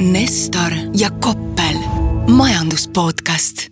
Nestor 0.00 0.72
ja 0.98 1.10
Koppel, 1.10 1.76
majandus 2.28 2.88
podcast. 2.88 3.66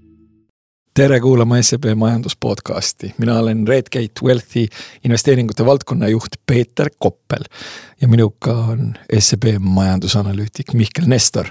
tere 0.94 1.20
kuulama 1.20 1.62
SEB 1.62 1.84
majanduspodcasti, 1.96 3.14
mina 3.18 3.38
olen 3.38 3.68
Redgate 3.68 4.24
Wealthi 4.24 4.68
investeeringute 5.04 5.66
valdkonna 5.66 6.08
juht 6.08 6.38
Peeter 6.46 6.90
Koppel 6.98 7.44
ja 8.00 8.08
minuga 8.08 8.52
on 8.52 8.94
SEB 9.18 9.44
majandusanalüütik 9.60 10.72
Mihkel 10.72 11.04
Nestor. 11.06 11.46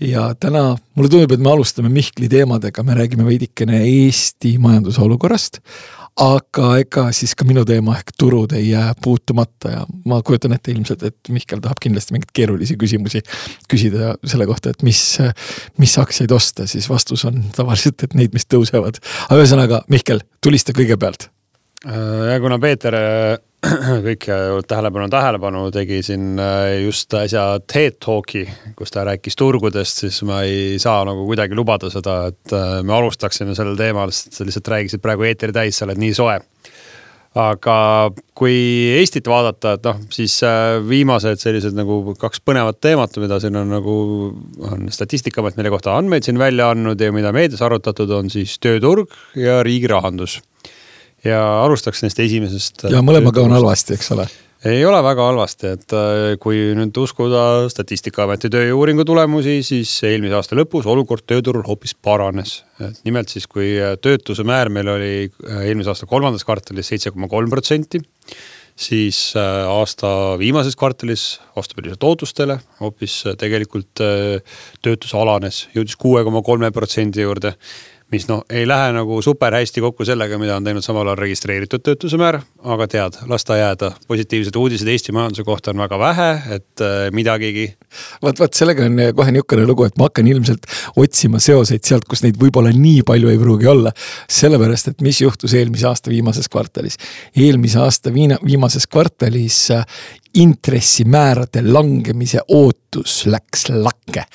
Ja 0.00 0.34
täna 0.34 0.76
mulle 0.94 1.08
tundub, 1.08 1.32
et 1.32 1.40
me 1.40 1.50
alustame 1.50 1.88
Mihkli 1.88 2.28
teemadega, 2.28 2.82
me 2.82 2.94
räägime 2.94 3.24
veidikene 3.24 3.80
Eesti 3.80 4.58
majanduse 4.58 5.00
olukorrast 5.00 5.62
aga 6.16 6.68
ega 6.80 7.06
siis 7.16 7.34
ka 7.36 7.44
minu 7.48 7.64
teema 7.68 7.96
ehk 7.98 8.14
turud 8.18 8.54
ei 8.56 8.70
jää 8.70 8.94
puutumata 9.04 9.72
ja 9.72 9.82
ma 10.08 10.20
kujutan 10.24 10.54
ette 10.56 10.72
ilmselt, 10.72 11.04
et 11.04 11.30
Mihkel 11.32 11.60
tahab 11.64 11.80
kindlasti 11.82 12.16
mingeid 12.16 12.32
keerulisi 12.36 12.78
küsimusi 12.80 13.20
küsida 13.70 14.14
selle 14.24 14.48
kohta, 14.48 14.72
et 14.72 14.84
mis, 14.86 15.00
mis 15.82 15.96
aktsiaid 16.00 16.32
osta, 16.32 16.66
siis 16.70 16.88
vastus 16.88 17.26
on 17.28 17.42
tavaliselt, 17.56 18.06
et 18.06 18.16
neid, 18.16 18.32
mis 18.36 18.48
tõusevad. 18.48 19.02
aga 19.28 19.40
ühesõnaga, 19.42 19.82
Mihkel, 19.92 20.24
tulista 20.44 20.72
kõigepealt. 20.76 21.28
ja 21.84 22.40
kuna 22.40 22.58
Peeter 22.58 22.96
kõik 24.06 24.26
tähelepanu, 24.68 25.08
tähelepanu 25.10 25.62
tegi 25.74 26.00
siin 26.04 26.40
äh, 26.40 26.82
just 26.84 27.14
äsja 27.16 27.44
TED 27.64 27.98
Talki, 28.04 28.44
kus 28.76 28.92
ta 28.92 29.06
rääkis 29.08 29.38
turgudest, 29.38 30.02
siis 30.04 30.20
ma 30.28 30.42
ei 30.46 30.76
saa 30.82 31.04
nagu 31.08 31.24
kuidagi 31.28 31.56
lubada 31.56 31.90
seda, 31.92 32.18
et 32.30 32.54
äh, 32.56 32.80
me 32.86 32.96
alustaksime 32.98 33.56
sellel 33.56 33.78
teemal, 33.78 34.12
sest 34.14 34.36
sa 34.36 34.46
lihtsalt 34.46 34.72
rääkisid 34.74 35.02
praegu 35.04 35.26
eetri 35.28 35.54
täis, 35.56 35.78
sa 35.78 35.88
oled 35.88 36.00
nii 36.02 36.14
soe. 36.16 36.38
aga 37.36 37.76
kui 38.36 38.54
Eestit 38.96 39.26
vaadata, 39.28 39.74
et 39.76 39.88
noh, 39.88 39.98
siis 40.12 40.38
äh, 40.46 40.76
viimased 40.88 41.40
sellised 41.40 41.76
nagu 41.76 42.14
kaks 42.20 42.40
põnevat 42.44 42.80
teemat, 42.80 43.16
mida 43.20 43.40
siin 43.40 43.56
on 43.60 43.72
nagu, 43.72 43.96
on 44.70 44.88
Statistikaamet 44.92 45.56
meile 45.56 45.72
kohta 45.72 45.96
andmeid 45.96 46.28
siin 46.28 46.40
välja 46.40 46.70
andnud 46.72 47.00
ja 47.00 47.12
mida 47.12 47.32
meedias 47.36 47.64
arutatud, 47.64 48.12
on 48.20 48.32
siis 48.32 48.58
tööturg 48.60 49.12
ja 49.36 49.62
riigi 49.66 49.88
rahandus 49.92 50.40
ja 51.26 51.44
alustaks 51.64 52.02
neist 52.06 52.20
esimesest. 52.22 52.88
ja 52.90 53.04
mõlemaga 53.04 53.44
on 53.44 53.56
halvasti, 53.56 53.98
eks 53.98 54.12
ole 54.16 54.28
ei 54.66 54.84
ole 54.84 54.98
väga 55.04 55.26
halvasti, 55.28 55.70
et 55.76 55.94
äh, 55.94 56.34
kui 56.40 56.58
nüüd 56.76 56.96
uskuda 57.00 57.42
Statistikaameti 57.70 58.50
tööjõu-uuringu 58.52 59.04
tulemusi, 59.06 59.60
siis 59.66 59.92
eelmise 60.08 60.38
aasta 60.38 60.58
lõpus 60.58 60.88
olukord 60.90 61.26
tööturul 61.28 61.66
hoopis 61.66 61.94
paranes. 61.94 62.62
et 62.80 63.00
nimelt 63.04 63.32
siis, 63.32 63.46
kui 63.46 63.76
äh, 63.78 63.96
töötuse 64.00 64.44
määr 64.44 64.70
meil 64.72 64.88
oli 64.88 65.14
äh, 65.28 65.66
eelmise 65.68 65.92
aasta 65.92 66.08
kolmandas 66.10 66.44
kvartalis 66.44 66.88
seitse 66.92 67.12
koma 67.12 67.28
kolm 67.28 67.50
protsenti, 67.52 68.00
siis 68.76 69.32
aasta 69.36 70.08
viimases 70.36 70.76
kvartalis 70.76 71.38
vastupidiselt 71.56 72.02
ootustele 72.04 72.58
hoopis 72.80 73.22
tegelikult 73.40 74.02
töötus 74.84 75.14
alanes, 75.16 75.62
jõudis 75.72 75.96
kuue 75.96 76.20
koma 76.26 76.42
kolme 76.44 76.68
protsendi 76.76 77.24
juurde 77.24 77.54
mis 78.12 78.28
noh, 78.28 78.44
ei 78.50 78.66
lähe 78.68 78.92
nagu 78.94 79.18
super 79.22 79.54
hästi 79.56 79.82
kokku 79.82 80.04
sellega, 80.06 80.38
mida 80.38 80.56
on 80.56 80.66
teinud 80.66 80.84
samal 80.84 81.08
ajal 81.08 81.18
registreeritud 81.18 81.82
töötuse 81.82 82.18
määr. 82.20 82.38
aga 82.62 82.86
tead, 82.90 83.16
las 83.26 83.44
ta 83.44 83.56
jääda, 83.58 83.90
positiivsed 84.06 84.56
uudised 84.56 84.88
Eesti 84.88 85.14
majanduse 85.14 85.44
kohta 85.44 85.72
on 85.74 85.82
väga 85.82 85.98
vähe, 85.98 86.28
et 86.54 86.84
äh, 86.84 87.08
midagigi. 87.12 87.66
vot, 88.22 88.38
vot 88.38 88.54
sellega 88.54 88.86
on 88.86 89.00
kohe 89.16 89.34
niisugune 89.34 89.66
lugu, 89.66 89.88
et 89.88 89.98
ma 89.98 90.06
hakkan 90.06 90.28
ilmselt 90.30 90.68
otsima 90.96 91.40
seoseid 91.42 91.82
sealt, 91.86 92.06
kus 92.06 92.22
neid 92.22 92.38
võib-olla 92.38 92.70
nii 92.74 93.02
palju 93.06 93.32
ei 93.32 93.40
pruugi 93.42 93.70
olla. 93.74 93.92
sellepärast, 94.30 94.92
et 94.94 95.02
mis 95.02 95.20
juhtus 95.20 95.54
eelmise 95.58 95.90
aasta 95.90 96.10
viimases 96.10 96.48
kvartalis. 96.48 97.00
eelmise 97.36 97.82
aasta 97.82 98.14
viina, 98.14 98.38
viimases 98.44 98.86
kvartalis 98.86 99.70
äh, 99.74 99.84
intressimäärade 100.36 101.62
langemise 101.64 102.40
ootus 102.48 103.24
läks 103.26 103.68
lakke 103.68 104.26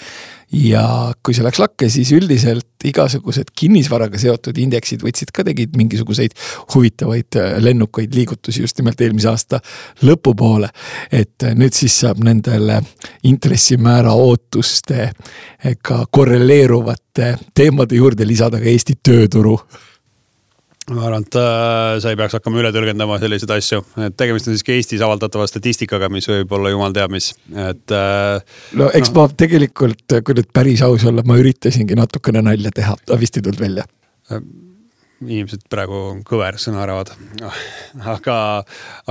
ja 0.51 0.83
kui 1.23 1.35
see 1.35 1.45
läks 1.45 1.59
lakke, 1.61 1.89
siis 1.91 2.11
üldiselt 2.15 2.85
igasugused 2.87 3.51
kinnisvaraga 3.55 4.19
seotud 4.19 4.57
indeksid 4.59 5.03
võtsid 5.05 5.31
ka, 5.33 5.45
tegid 5.47 5.77
mingisuguseid 5.79 6.35
huvitavaid 6.73 7.37
äh, 7.39 7.53
lennukaid 7.63 8.15
liigutusi 8.15 8.65
just 8.65 8.79
nimelt 8.81 9.01
eelmise 9.01 9.31
aasta 9.31 9.61
lõpupoole. 10.03 10.69
et 11.11 11.43
äh, 11.43 11.55
nüüd 11.55 11.77
siis 11.77 11.99
saab 12.03 12.23
nendele 12.23 12.81
intressimäära 13.23 14.13
ootustega 14.17 16.01
korreleeruvate 16.11 17.35
teemade 17.53 17.95
juurde 17.95 18.27
lisada 18.27 18.59
ka 18.59 18.69
Eesti 18.71 18.99
tööturu 19.03 19.57
ma 20.89 21.05
arvan, 21.07 21.25
et 21.27 21.37
äh, 21.37 21.99
sa 22.01 22.11
ei 22.11 22.17
peaks 22.19 22.35
hakkama 22.37 22.61
üle 22.63 22.71
tõlgendama 22.73 23.19
selliseid 23.21 23.53
asju, 23.53 23.83
et 24.07 24.17
tegemist 24.17 24.49
on 24.49 24.57
siiski 24.57 24.73
Eestis 24.79 25.03
avaldatava 25.05 25.45
statistikaga, 25.49 26.09
mis 26.13 26.27
võib 26.29 26.55
olla 26.57 26.73
jumal 26.73 26.95
teab 26.95 27.13
mis, 27.13 27.31
et 27.53 27.95
äh,. 27.95 28.57
no 28.79 28.89
eks 28.97 29.13
no. 29.13 29.21
ma 29.21 29.37
tegelikult, 29.43 30.17
kui 30.25 30.39
nüüd 30.39 30.49
päris 30.55 30.81
aus 30.87 31.05
olla, 31.07 31.23
ma 31.27 31.37
üritasingi 31.41 31.97
natukene 31.99 32.43
nalja 32.49 32.73
teha, 32.75 32.97
aga 32.97 33.21
vist 33.21 33.37
ei 33.37 33.45
tulnud 33.45 33.61
välja 33.61 33.85
äh, 34.33 34.41
inimesed 35.21 35.65
praegu 35.71 35.99
kõversõna 36.27 36.81
arvavad. 36.83 37.11
aga, 38.13 38.37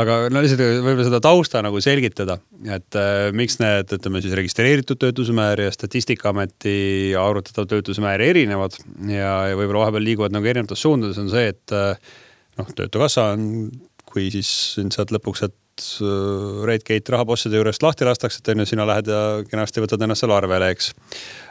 aga 0.01 0.17
no 0.33 0.43
lihtsalt 0.43 0.63
võib-olla 0.83 1.07
seda 1.07 1.21
tausta 1.25 1.63
nagu 1.65 1.83
selgitada, 1.85 2.39
et 2.67 2.99
äh, 2.99 3.29
miks 3.37 3.61
need, 3.63 3.93
ütleme 3.99 4.23
siis 4.25 4.35
registreeritud 4.39 5.01
töötuse 5.01 5.35
määr 5.37 5.67
ja 5.67 5.75
Statistikaameti 5.75 7.15
arvutatav 7.19 7.69
töötuse 7.71 8.03
määr 8.05 8.25
erinevad 8.27 8.77
ja, 9.07 9.37
ja 9.51 9.59
võib-olla 9.59 9.87
vahepeal 9.87 10.07
liiguvad 10.09 10.35
nagu 10.35 10.51
erinevates 10.51 10.83
suundades, 10.83 11.21
on 11.23 11.31
see, 11.33 11.53
et 11.55 11.77
äh, 11.77 12.13
noh, 12.61 12.75
Töötukassa 12.77 13.33
on, 13.37 13.71
kui 14.11 14.29
siis 14.35 14.51
sealt 14.81 15.15
lõpuks, 15.15 15.45
et 15.47 15.87
äh, 16.03 16.65
Redgate 16.67 17.15
rahabosside 17.15 17.61
juurest 17.61 17.87
lahti 17.87 18.09
lastakse, 18.09 18.43
et 18.43 18.53
on 18.55 18.65
ju, 18.65 18.73
sina 18.73 18.89
lähed 18.89 19.13
ja 19.13 19.23
kenasti 19.51 19.85
võtad 19.85 20.03
ennast 20.03 20.27
seal 20.27 20.35
arvele, 20.35 20.73
eks 20.75 20.93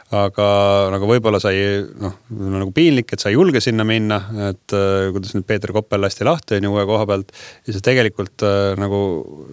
aga 0.09 0.45
nagu 0.89 1.05
võib-olla 1.05 1.37
sai 1.41 1.59
noh, 2.01 2.15
nagu 2.33 2.71
piinlik, 2.73 3.11
et 3.13 3.21
sa 3.21 3.29
ei 3.29 3.35
julge 3.35 3.61
sinna 3.61 3.85
minna, 3.85 4.17
et 4.49 4.73
äh, 4.73 5.09
kuidas 5.13 5.35
nüüd 5.35 5.45
Peeter 5.49 5.73
Koppel 5.75 6.01
lasti 6.01 6.25
lahti 6.25 6.57
on 6.57 6.65
ju 6.65 6.71
uue 6.73 6.85
koha 6.89 7.05
pealt. 7.09 7.33
ja 7.67 7.75
sa 7.75 7.81
tegelikult 7.85 8.45
äh, 8.45 8.73
nagu 8.79 9.01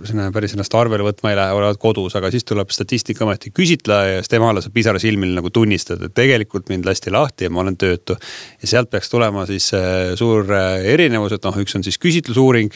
sinna 0.08 0.30
päris 0.32 0.56
ennast 0.56 0.76
arvele 0.78 1.04
võtma 1.04 1.34
ei 1.34 1.36
lähe, 1.36 1.56
oled 1.58 1.80
kodus, 1.82 2.16
aga 2.16 2.30
siis 2.32 2.48
tuleb 2.48 2.72
Statistikaameti 2.72 3.52
küsitleja 3.56 4.14
ja 4.16 4.22
siis 4.22 4.32
temale 4.32 4.64
sa 4.64 4.72
pisara 4.72 5.02
silmil 5.02 5.34
nagu 5.36 5.52
tunnistad, 5.52 6.00
et 6.08 6.16
tegelikult 6.16 6.72
mind 6.72 6.88
lasti 6.88 7.12
lahti 7.12 7.50
ja 7.50 7.52
ma 7.52 7.60
olen 7.60 7.76
töötu. 7.76 8.16
ja 8.62 8.72
sealt 8.72 8.88
peaks 8.90 9.12
tulema 9.12 9.44
siis 9.50 9.68
suur 10.16 10.48
äh, 10.56 10.88
erinevus, 10.94 11.36
et 11.36 11.44
noh, 11.44 11.60
üks 11.60 11.76
on 11.76 11.84
siis 11.84 12.00
küsitlusuuring 12.00 12.72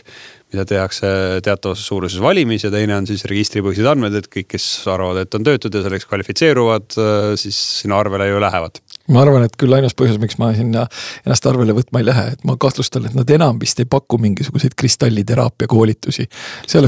mida 0.51 0.65
tehakse 0.67 1.07
teatavas 1.47 1.83
suuruses 1.87 2.19
valimis 2.23 2.65
ja 2.65 2.73
teine 2.75 2.97
on 2.99 3.07
siis 3.07 3.23
registripõhised 3.31 3.87
andmed, 3.87 4.17
et 4.19 4.27
kõik, 4.31 4.49
kes 4.51 4.67
arvavad, 4.91 5.23
et 5.23 5.37
on 5.39 5.47
töötud 5.47 5.77
ja 5.79 5.85
selleks 5.85 6.09
kvalifitseeruvad, 6.11 6.97
siis 7.39 7.61
sinna 7.82 7.98
arvele 8.00 8.28
ju 8.28 8.41
lähevad. 8.41 8.81
ma 9.10 9.22
arvan, 9.25 9.44
et 9.47 9.56
küll 9.58 9.75
ainus 9.75 9.97
põhjus, 9.98 10.20
miks 10.22 10.38
ma 10.38 10.53
sinna 10.54 10.86
ennast 11.25 11.47
arvele 11.50 11.75
võtma 11.75 12.03
ei 12.03 12.06
lähe, 12.06 12.26
et 12.36 12.44
ma 12.47 12.56
kahtlustan, 12.60 13.08
et 13.08 13.16
nad 13.19 13.31
enam 13.31 13.58
vist 13.62 13.81
ei 13.81 13.88
paku 13.91 14.19
mingisuguseid 14.22 14.76
kristalliteraapia 14.78 15.70
koolitusi. 15.70 16.28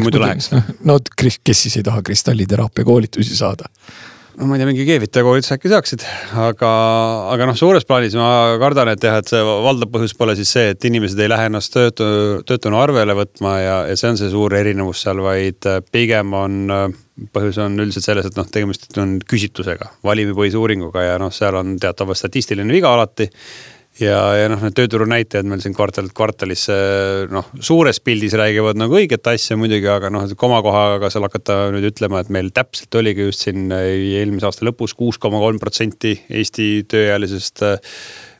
muidu 0.00 0.20
läheks. 0.20 0.50
no 0.88 0.98
kes 1.16 1.62
siis 1.66 1.76
ei 1.76 1.87
taha 1.87 2.03
kristalliteraapia 2.03 2.84
koolitusi 2.84 3.37
saada 3.37 3.70
no 4.38 4.47
ma 4.48 4.56
ei 4.56 4.62
tea, 4.62 4.69
mingi 4.69 4.84
keevitaja 4.88 5.26
koolituse 5.26 5.56
äkki 5.56 5.70
saaksid, 5.72 6.04
aga, 6.41 6.70
aga 7.34 7.48
noh, 7.48 7.56
suures 7.59 7.84
plaanis 7.88 8.16
ma 8.19 8.28
kardan, 8.62 8.93
et 8.94 9.04
jah, 9.04 9.19
et 9.20 9.28
see 9.28 9.43
valdav 9.44 9.91
põhjus 9.93 10.15
pole 10.19 10.34
siis 10.38 10.53
see, 10.56 10.72
et 10.72 10.87
inimesed 10.88 11.20
ei 11.20 11.31
lähe 11.32 11.50
ennast 11.50 11.75
töötu, 11.75 12.06
töötuna 12.48 12.81
arvele 12.82 13.16
võtma 13.19 13.56
ja, 13.60 13.76
ja 13.91 13.98
see 13.98 14.12
on 14.12 14.20
see 14.20 14.32
suur 14.32 14.56
erinevus 14.56 15.04
seal, 15.04 15.20
vaid 15.25 15.69
äh, 15.69 15.82
pigem 15.93 16.32
on, 16.38 16.59
äh, 16.72 16.87
põhjus 17.34 17.60
on 17.65 17.76
üldiselt 17.84 18.09
selles, 18.09 18.31
et 18.31 18.41
noh, 18.41 18.48
tegemist 18.48 18.88
on 19.03 19.19
küsitlusega, 19.28 19.93
valimipõhise 20.06 20.60
uuringuga 20.60 21.06
ja 21.10 21.20
noh, 21.20 21.34
seal 21.34 21.60
on 21.60 21.76
teatav 21.82 22.14
statistiline 22.16 22.72
viga 22.72 22.94
alati 22.97 23.28
ja, 24.01 24.19
ja 24.39 24.49
noh, 24.53 24.61
need 24.65 24.75
tööturu 24.77 25.07
näitajad 25.11 25.49
meil 25.49 25.63
siin 25.65 25.75
kvartalilt 25.77 26.15
kvartalisse 26.17 26.77
noh, 27.33 27.49
suures 27.61 28.01
pildis 28.05 28.35
räägivad 28.39 28.79
nagu 28.81 28.97
õiget 28.99 29.27
asja 29.33 29.59
muidugi, 29.61 29.89
aga 29.91 30.11
noh, 30.13 30.27
komakohaga 30.39 31.11
seal 31.13 31.27
hakata 31.27 31.59
nüüd 31.75 31.91
ütlema, 31.93 32.23
et 32.23 32.33
meil 32.33 32.53
täpselt 32.55 33.01
oligi 33.01 33.29
just 33.29 33.47
siin 33.47 33.67
eelmise 33.73 34.49
aasta 34.49 34.67
lõpus 34.69 34.97
kuus 34.99 35.21
koma 35.23 35.43
kolm 35.43 35.61
protsenti 35.62 36.15
Eesti 36.31 36.69
tööealisest 36.91 37.65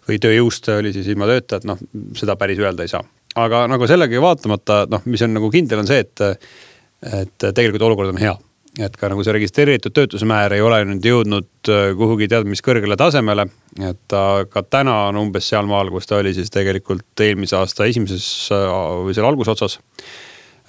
või 0.09 0.21
tööjõust 0.23 0.71
oli 0.75 0.95
siis 0.95 1.11
ilma 1.13 1.29
tööta, 1.31 1.61
et 1.61 1.69
noh, 1.69 1.81
seda 2.19 2.37
päris 2.41 2.63
öelda 2.63 2.87
ei 2.87 2.93
saa. 2.93 3.05
aga 3.37 3.67
nagu 3.71 3.87
sellega 3.89 4.21
vaatamata, 4.23 4.85
noh, 4.91 5.05
mis 5.09 5.23
on 5.25 5.37
nagu 5.37 5.51
kindel, 5.53 5.85
on 5.85 5.91
see, 5.91 6.03
et, 6.05 6.49
et 7.23 7.53
tegelikult 7.53 7.91
olukord 7.91 8.15
on 8.15 8.23
hea 8.23 8.35
et 8.81 8.95
ka 8.97 9.11
nagu 9.13 9.21
see 9.25 9.35
registreeritud 9.37 9.93
töötuse 9.93 10.27
määr 10.29 10.55
ei 10.57 10.63
ole 10.65 10.79
nüüd 10.89 11.05
jõudnud 11.05 11.69
äh, 11.69 11.93
kuhugi 11.99 12.29
tead 12.33 12.49
mis 12.49 12.65
kõrgele 12.65 12.97
tasemele. 12.97 13.45
et 13.81 14.01
ta 14.09 14.45
ka 14.49 14.65
täna 14.65 15.09
on 15.11 15.21
umbes 15.27 15.51
sealmaal, 15.53 15.93
kus 15.93 16.09
ta 16.09 16.23
oli 16.23 16.33
siis 16.37 16.53
tegelikult 16.53 17.21
eelmise 17.21 17.59
aasta 17.59 17.89
esimeses 17.91 18.27
äh, 18.55 18.67
või 19.05 19.13
selle 19.13 19.29
algusotsas. 19.29 19.79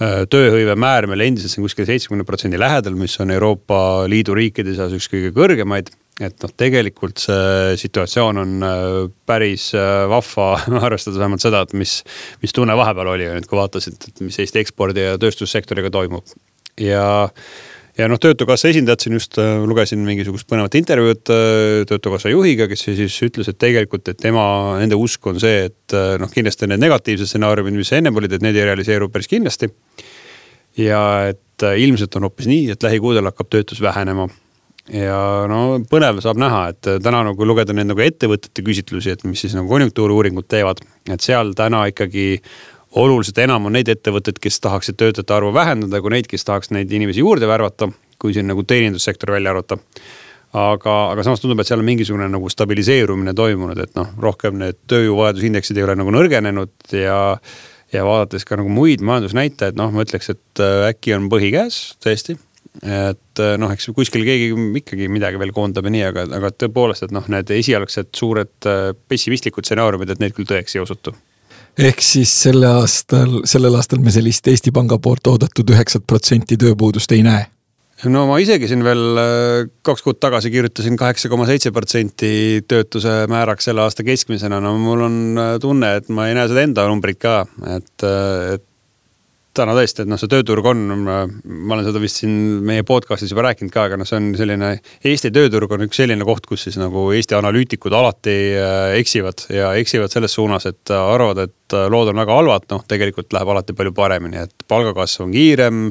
Äh, 0.04 0.24
tööhõive 0.28 0.76
määr 0.76 1.08
meil 1.08 1.30
endiselt 1.30 1.54
siin 1.54 1.64
kuskil 1.64 1.88
seitsmekümne 1.88 2.28
protsendi 2.28 2.60
lähedal, 2.60 2.98
mis 3.00 3.16
on 3.24 3.32
Euroopa 3.32 3.80
Liidu 4.12 4.36
riikide 4.36 4.76
seas 4.76 4.96
üks 4.98 5.08
kõige 5.12 5.32
kõrgemaid 5.38 5.94
et 6.22 6.44
noh, 6.44 6.52
tegelikult 6.60 7.18
see 7.24 7.78
situatsioon 7.82 8.38
on 8.38 8.66
päris 9.26 9.72
vahva, 10.12 10.52
arvestades 10.86 11.18
vähemalt 11.18 11.42
seda, 11.42 11.64
et 11.64 11.72
mis, 11.74 12.02
mis 12.44 12.54
tunne 12.54 12.76
vahepeal 12.78 13.16
oli, 13.16 13.32
nüüd 13.32 13.48
kui 13.50 13.58
vaatasid, 13.58 14.12
et 14.12 14.22
mis 14.22 14.38
Eesti 14.44 14.62
ekspordi 14.62 15.08
ja 15.08 15.16
tööstussektoriga 15.22 15.90
toimub. 15.94 16.36
ja 16.78 17.08
ja 17.98 18.08
noh, 18.10 18.20
Töötukassa 18.22 18.72
esindajad 18.72 19.06
siin 19.06 19.18
just 19.18 19.38
äh, 19.42 19.56
lugesin 19.70 20.02
mingisugust 20.06 20.48
põnevat 20.50 20.76
intervjuud 20.80 21.32
äh, 21.34 21.84
Töötukassa 21.90 22.32
juhiga, 22.34 22.68
kes 22.72 22.88
siis 22.90 23.18
ütles, 23.26 23.50
et 23.52 23.60
tegelikult, 23.62 24.08
et 24.10 24.20
tema, 24.22 24.46
nende 24.82 24.98
usk 25.00 25.30
on 25.30 25.42
see, 25.42 25.68
et 25.70 25.98
äh, 25.98 26.16
noh, 26.22 26.32
kindlasti 26.34 26.70
need 26.70 26.84
negatiivsed 26.84 27.30
stsenaariumid, 27.30 27.78
mis 27.78 27.94
ennem 27.96 28.18
olid, 28.20 28.38
et 28.38 28.46
need 28.46 28.58
ei 28.58 28.70
realiseeru 28.70 29.12
päris 29.14 29.30
kindlasti. 29.32 29.70
ja 30.78 31.02
et 31.30 31.66
ilmselt 31.78 32.16
on 32.18 32.26
hoopis 32.26 32.50
nii, 32.50 32.72
et 32.74 32.84
lähikuudel 32.84 33.30
hakkab 33.30 33.52
töötus 33.54 33.82
vähenema 33.82 34.26
ja 34.92 35.18
no 35.48 35.78
põnev 35.88 36.20
saab 36.24 36.40
näha, 36.42 36.64
et 36.74 36.90
täna 37.06 37.22
nagu 37.30 37.46
lugeda 37.48 37.76
neid 37.76 37.88
nagu 37.92 38.04
ettevõtete 38.04 38.66
küsitlusi, 38.66 39.14
et 39.14 39.24
mis 39.28 39.40
siis 39.46 39.54
nagu 39.56 39.70
konjunktuuriuuringud 39.70 40.48
teevad, 40.50 40.82
et 41.14 41.24
seal 41.24 41.54
täna 41.56 41.86
ikkagi 41.92 42.42
oluliselt 42.96 43.40
enam 43.44 43.70
on 43.70 43.76
neid 43.78 43.90
ettevõtteid, 43.90 44.40
kes 44.42 44.60
tahaksid 44.64 44.98
töötajate 45.00 45.34
arvu 45.36 45.54
vähendada, 45.56 46.02
kui 46.02 46.14
neid, 46.14 46.28
kes 46.30 46.46
tahaks 46.48 46.74
neid 46.76 46.92
inimesi 46.94 47.24
juurde 47.24 47.50
värvata, 47.50 47.90
kui 48.22 48.36
siin 48.36 48.48
nagu 48.50 48.64
teenindussektor 48.68 49.34
välja 49.34 49.54
arvata. 49.54 49.80
aga, 50.54 50.96
aga 51.10 51.24
samas 51.26 51.42
tundub, 51.42 51.60
et 51.60 51.68
seal 51.68 51.82
on 51.82 51.88
mingisugune 51.88 52.28
nagu 52.30 52.50
stabiliseerumine 52.50 53.34
toimunud, 53.34 53.80
et 53.82 53.96
noh, 53.98 54.12
rohkem 54.22 54.60
need 54.62 54.78
tööjõuvajadusindeksid 54.92 55.80
ei 55.80 55.86
ole 55.88 55.96
nagu 55.98 56.14
nõrgenenud 56.14 56.94
ja 56.94 57.18
ja 57.94 58.02
vaadates 58.06 58.46
ka 58.46 58.58
nagu 58.58 58.70
muid 58.74 59.02
majandusnäitajaid, 59.06 59.78
noh, 59.78 59.92
ma 59.94 60.06
ütleks, 60.06 60.30
et 60.34 60.62
äh, 60.62 60.88
äkki 60.92 61.14
on 61.18 61.30
põhi 61.30 61.50
käes, 61.54 61.96
tõesti 62.06 62.38
et 62.82 63.42
äh, 63.42 63.54
noh, 63.62 63.70
eks 63.74 63.92
kuskil 63.94 64.26
keegi 64.26 64.54
ikkagi 64.82 65.10
midagi 65.10 65.42
veel 65.42 65.54
koondab 65.54 65.90
ja 65.90 65.94
nii, 65.94 66.06
aga, 66.10 66.26
aga 66.40 66.54
tõepoolest, 66.54 67.06
et 67.06 67.14
noh, 67.14 67.26
need 67.34 67.50
esialgsed 67.54 68.14
suured 68.18 68.70
äh, 68.70 68.88
pessimistlikud 69.10 69.66
stsenaariumid, 69.66 70.14
et 70.14 70.22
need 70.22 70.38
küll 70.38 70.50
tõeks 70.50 70.78
ei 70.78 70.86
osutu 70.86 71.14
ehk 71.80 72.04
siis 72.06 72.34
selle 72.44 72.70
aastal, 72.82 73.42
sellel 73.50 73.76
aastal 73.80 74.02
me 74.04 74.14
sellist 74.14 74.48
Eesti 74.48 74.74
Panga 74.76 75.00
poolt 75.02 75.28
oodatud 75.32 75.74
üheksat 75.74 76.06
protsenti 76.08 76.58
tööpuudust 76.60 77.12
ei 77.16 77.24
näe. 77.26 77.48
No 78.10 78.26
ma 78.28 78.36
isegi 78.42 78.68
siin 78.68 78.84
veel 78.84 79.20
äh, 79.20 79.70
kaks 79.86 80.04
kuud 80.04 80.18
tagasi 80.20 80.52
kirjutasin 80.52 80.98
kaheksa 81.00 81.30
koma 81.32 81.46
seitse 81.48 81.72
protsenti 81.72 82.64
töötuse 82.68 83.24
määraks 83.32 83.70
selle 83.70 83.86
aasta 83.86 84.04
keskmisena, 84.04 84.60
no 84.64 84.74
mul 84.82 85.06
on 85.06 85.18
äh, 85.40 85.54
tunne, 85.64 85.94
et 86.02 86.10
ma 86.12 86.28
ei 86.28 86.36
näe 86.36 86.50
seda 86.52 86.66
enda 86.68 86.88
numbrit 86.90 87.22
ka, 87.24 87.44
et, 87.78 87.94
äh, 88.04 88.58
et 88.58 88.66
täna 89.58 89.76
tõesti, 89.78 90.04
et 90.04 90.10
noh, 90.10 90.20
see 90.20 90.32
tööturg 90.32 90.68
on, 90.70 90.82
ma 91.04 91.18
olen 91.76 91.86
seda 91.86 92.02
vist 92.02 92.22
siin 92.22 92.36
meie 92.66 92.86
podcast'is 92.88 93.34
juba 93.34 93.46
rääkinud 93.48 93.74
ka, 93.74 93.88
aga 93.88 94.00
noh, 94.00 94.08
see 94.10 94.20
on 94.20 94.32
selline. 94.38 94.72
Eesti 95.06 95.32
tööturg 95.34 95.76
on 95.76 95.86
üks 95.88 96.00
selline 96.02 96.26
koht, 96.28 96.48
kus 96.50 96.66
siis 96.68 96.80
nagu 96.82 97.06
Eesti 97.16 97.38
analüütikud 97.38 97.94
alati 97.98 98.38
äh, 98.58 98.96
eksivad 99.02 99.46
ja 99.54 99.74
eksivad 99.80 100.14
selles 100.14 100.34
suunas, 100.36 100.66
et 100.70 100.94
arvavad, 100.96 101.44
et 101.46 101.78
äh, 101.78 101.90
lood 101.94 102.14
on 102.14 102.24
väga 102.24 102.40
halvad, 102.40 102.70
noh, 102.74 102.86
tegelikult 102.90 103.34
läheb 103.36 103.54
alati 103.54 103.78
palju 103.78 103.94
paremini, 103.98 104.42
et 104.48 104.66
palgakasv 104.70 105.28
on 105.28 105.36
kiirem, 105.36 105.86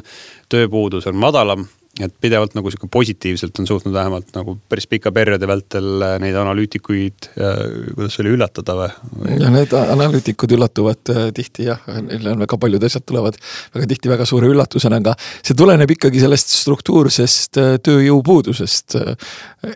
tööpuudus 0.52 1.08
on 1.10 1.22
madalam 1.22 1.68
et 2.00 2.12
pidevalt 2.24 2.54
nagu 2.56 2.70
sihuke 2.72 2.88
positiivselt 2.92 3.58
on 3.60 3.66
suutnud 3.68 3.92
vähemalt 3.92 4.30
nagu 4.32 4.54
päris 4.68 4.86
pika 4.88 5.12
perioodi 5.12 5.48
vältel 5.48 6.04
äh, 6.06 6.14
neid 6.22 6.36
analüütikuid, 6.40 7.28
kuidas 7.34 8.16
see 8.16 8.22
oli, 8.24 8.32
üllatada 8.38 8.76
või? 8.78 9.34
ja 9.36 9.50
need 9.52 9.74
analüütikud 9.76 10.54
üllatuvad 10.56 11.12
äh, 11.12 11.26
tihti 11.36 11.68
jah, 11.68 11.82
neil 12.06 12.30
on 12.32 12.46
väga 12.46 12.56
paljud 12.62 12.86
asjad 12.88 13.04
tulevad 13.08 13.36
väga 13.74 13.90
tihti 13.90 14.12
väga 14.12 14.28
suure 14.28 14.48
üllatusena, 14.48 15.02
aga 15.04 15.12
see 15.42 15.58
tuleneb 15.58 15.92
ikkagi 15.92 16.22
sellest 16.22 16.54
struktuursest 16.62 17.60
äh, 17.60 17.74
tööjõupuudusest. 17.84 18.96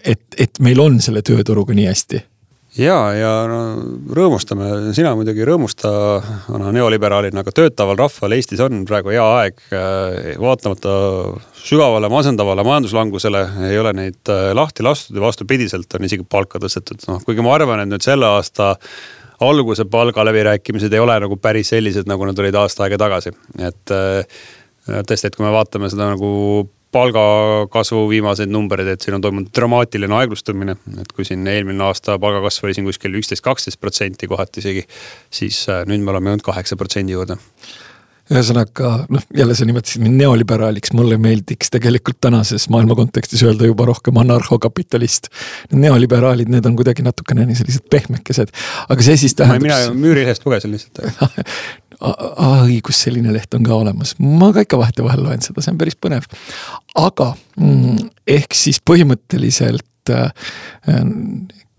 et, 0.01 0.25
et 0.41 0.65
meil 0.65 0.81
on 0.81 0.97
selle 1.05 1.21
tööturuga 1.27 1.77
nii 1.77 1.91
hästi 1.91 2.23
ja, 2.81 2.97
ja 3.17 3.33
no 3.51 3.59
rõõmustame, 4.17 4.93
sina 4.97 5.15
muidugi 5.19 5.45
rõõmusta 5.47 5.91
vana 6.49 6.73
neoliberaalina, 6.77 7.43
aga 7.43 7.55
töötaval 7.55 7.99
rahval 8.01 8.37
Eestis 8.37 8.63
on. 8.65 8.85
Praegu 8.89 9.15
hea 9.15 9.27
aeg. 9.41 9.61
Äh, 9.73 10.33
vaatamata 10.43 10.97
sügavale 11.57 12.11
masendavale 12.13 12.65
majanduslangusele 12.67 13.43
ei 13.71 13.79
ole 13.81 13.95
neid 13.97 14.33
äh, 14.33 14.51
lahti 14.57 14.87
lastud 14.87 15.19
ja 15.19 15.25
vastupidiselt 15.25 15.99
on 15.99 16.09
isegi 16.09 16.27
palka 16.29 16.61
tõstetud, 16.63 17.03
noh 17.11 17.25
kuigi 17.27 17.45
ma 17.45 17.57
arvan, 17.57 17.83
et 17.83 17.91
nüüd 17.91 18.05
selle 18.07 18.29
aasta 18.37 18.75
alguse 19.47 19.85
palgaläbirääkimised 19.93 20.93
ei 20.93 21.03
ole 21.03 21.19
nagu 21.21 21.37
päris 21.41 21.75
sellised, 21.75 22.09
nagu 22.09 22.29
nad 22.29 22.39
olid 22.41 22.57
aasta 22.57 22.87
aega 22.87 23.01
tagasi, 23.01 23.35
et 23.59 23.93
äh, 23.93 24.47
tõesti, 24.87 25.29
et 25.29 25.37
kui 25.37 25.45
me 25.45 25.53
vaatame 25.55 25.91
seda 25.93 26.13
nagu 26.13 26.31
palgakasvu 26.97 28.05
viimaseid 28.11 28.53
numbreid, 28.53 28.89
et 28.95 29.05
siin 29.05 29.19
on 29.19 29.25
toimunud 29.25 29.53
dramaatiline 29.57 30.21
aeglustumine. 30.21 30.77
et 31.01 31.13
kui 31.13 31.29
siin 31.29 31.47
eelmine 31.51 31.85
aasta 31.85 32.19
palgakasv 32.23 32.69
oli 32.69 32.77
siin 32.77 32.89
kuskil 32.89 33.19
üksteist, 33.21 33.45
kaksteist 33.45 33.81
protsenti 33.81 34.29
kohati 34.31 34.65
isegi, 34.65 34.87
siis 35.31 35.67
äh, 35.73 35.85
nüüd 35.89 36.05
me 36.05 36.15
oleme 36.15 36.33
jõudnud 36.33 36.49
kaheksa 36.51 36.79
protsendi 36.81 37.17
juurde 37.17 37.39
ühesõnaga 38.27 38.93
noh, 39.13 39.23
jälle 39.37 39.55
sa 39.55 39.67
nimetasid 39.69 40.03
mind 40.03 40.19
neoliberaaliks, 40.19 40.91
mulle 40.99 41.19
meeldiks 41.23 41.71
tegelikult 41.71 42.19
tänases 42.27 42.67
maailma 42.75 42.97
kontekstis 42.99 43.45
öelda 43.47 43.69
juba 43.69 43.87
rohkem 43.87 44.19
anarhokapitalist. 44.23 45.31
neoliberaalid, 45.73 46.51
need 46.51 46.67
on 46.67 46.75
kuidagi 46.79 47.07
natukene 47.07 47.47
sellised 47.55 47.87
pehmekesed, 47.91 48.51
aga 48.89 49.07
see 49.07 49.17
siis 49.23 49.39
tähendab. 49.39 49.63
mina 49.63 49.79
müürilehest 49.95 50.47
lugesin 50.47 50.75
lihtsalt 50.75 51.07
õigus, 52.01 53.03
selline 53.07 53.33
leht 53.35 53.55
on 53.57 53.67
ka 53.67 53.75
olemas, 53.75 54.15
ma 54.21 54.53
ka 54.55 54.67
ikka 54.67 54.81
vahetevahel 54.81 55.23
loen 55.25 55.45
seda, 55.45 55.65
see 55.65 55.73
on 55.73 55.81
päris 55.81 55.97
põnev. 55.99 56.27
aga 57.01 57.33
mm, 57.57 58.11
ehk 58.37 58.57
siis 58.57 58.81
põhimõtteliselt 58.85 60.13
äh, 60.13 60.31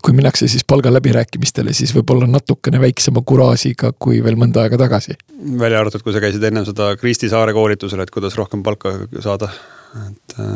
kui 0.04 0.16
minnakse 0.16 0.48
siis 0.48 0.64
palgaläbirääkimistele, 0.68 1.74
siis 1.76 1.92
võib-olla 1.96 2.30
natukene 2.30 2.80
väiksema 2.82 3.22
kuraažiga 3.28 3.92
kui 4.00 4.22
veel 4.24 4.38
mõnda 4.40 4.64
aega 4.64 4.80
tagasi. 4.80 5.18
välja 5.60 5.82
arvatud, 5.82 6.04
kui 6.06 6.14
sa 6.16 6.22
käisid 6.24 6.44
ennem 6.44 6.66
seda 6.66 6.94
Kristi 6.98 7.30
Saare 7.30 7.54
koolitusel, 7.54 8.00
et 8.02 8.14
kuidas 8.14 8.38
rohkem 8.40 8.64
palka 8.64 8.94
saada 9.20 9.50
et 9.96 10.36
äh, 10.40 10.50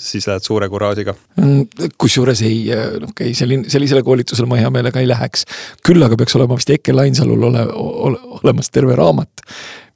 siis 0.00 0.26
lähed 0.28 0.46
suure 0.46 0.68
kuraažiga. 0.72 1.14
Mm, 1.40 1.90
kusjuures 2.00 2.42
ei, 2.46 2.64
äh, 2.72 2.96
noh 2.96 3.12
okei 3.12 3.30
okay,, 3.30 3.36
selline, 3.36 3.68
sellisele 3.72 4.02
koolitusele 4.06 4.48
ma 4.50 4.60
hea 4.60 4.72
meelega 4.74 5.02
ei 5.02 5.10
läheks. 5.10 5.46
küll 5.86 6.02
aga 6.02 6.18
peaks 6.18 6.36
olema 6.38 6.58
vist 6.58 6.72
Eke 6.72 6.94
Lainsalul 6.96 7.48
ole, 7.50 7.66
ole, 7.76 8.18
olemas 8.40 8.72
terve 8.72 8.96
raamat, 8.98 9.46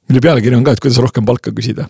mille 0.09 0.23
pealkiri 0.23 0.57
on 0.57 0.65
ka, 0.67 0.77
et 0.77 0.83
kuidas 0.83 1.01
rohkem 1.03 1.25
palka 1.27 1.53
küsida 1.55 1.89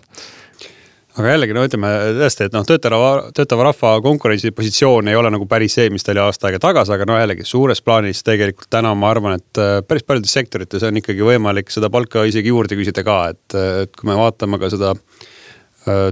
aga 1.18 1.32
jällegi 1.32 1.54
no 1.56 1.64
ütleme 1.66 1.88
tõesti, 2.14 2.46
et 2.46 2.52
noh, 2.54 2.62
töötava, 2.66 3.08
töötava 3.34 3.64
rahva 3.66 3.96
konkurentsipositsioon 4.04 5.10
ei 5.10 5.16
ole 5.18 5.32
nagu 5.34 5.48
päris 5.50 5.74
see, 5.74 5.88
mis 5.90 6.06
ta 6.06 6.12
oli 6.14 6.22
aasta 6.22 6.46
aega 6.46 6.60
tagasi, 6.62 6.94
aga 6.94 7.08
no 7.10 7.16
jällegi 7.18 7.46
suures 7.48 7.82
plaanis 7.82 8.22
tegelikult 8.26 8.70
täna 8.70 8.94
ma 8.94 9.10
arvan, 9.10 9.40
et 9.42 9.62
äh, 9.62 9.80
päris 9.86 10.06
paljudes 10.06 10.34
sektorites 10.38 10.86
on 10.86 11.02
ikkagi 11.02 11.26
võimalik 11.26 11.74
seda 11.74 11.90
palka 11.90 12.22
isegi 12.28 12.54
juurde 12.54 12.78
küsida 12.78 13.02
ka, 13.06 13.18
et, 13.34 13.58
et 13.84 13.98
kui 13.98 14.10
me 14.10 14.18
vaatame 14.20 14.62
ka 14.62 14.70
seda 14.70 14.94
Äh, 14.94 15.34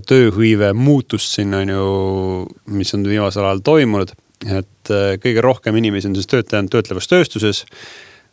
tööhõive 0.07 0.73
muutust 0.77 1.37
siin 1.37 1.55
on 1.57 1.73
ju, 1.73 1.87
mis 2.77 2.95
on 2.97 3.07
viimasel 3.07 3.45
ajal 3.45 3.63
toimunud. 3.67 4.13
et 4.45 4.91
äh, 4.93 5.17
kõige 5.17 5.41
rohkem 5.41 5.77
inimesi 5.81 6.11
on 6.11 6.15
siis 6.15 6.29
töötanud 6.29 6.69
töötlevas 6.71 7.09
tööstuses, 7.09 7.63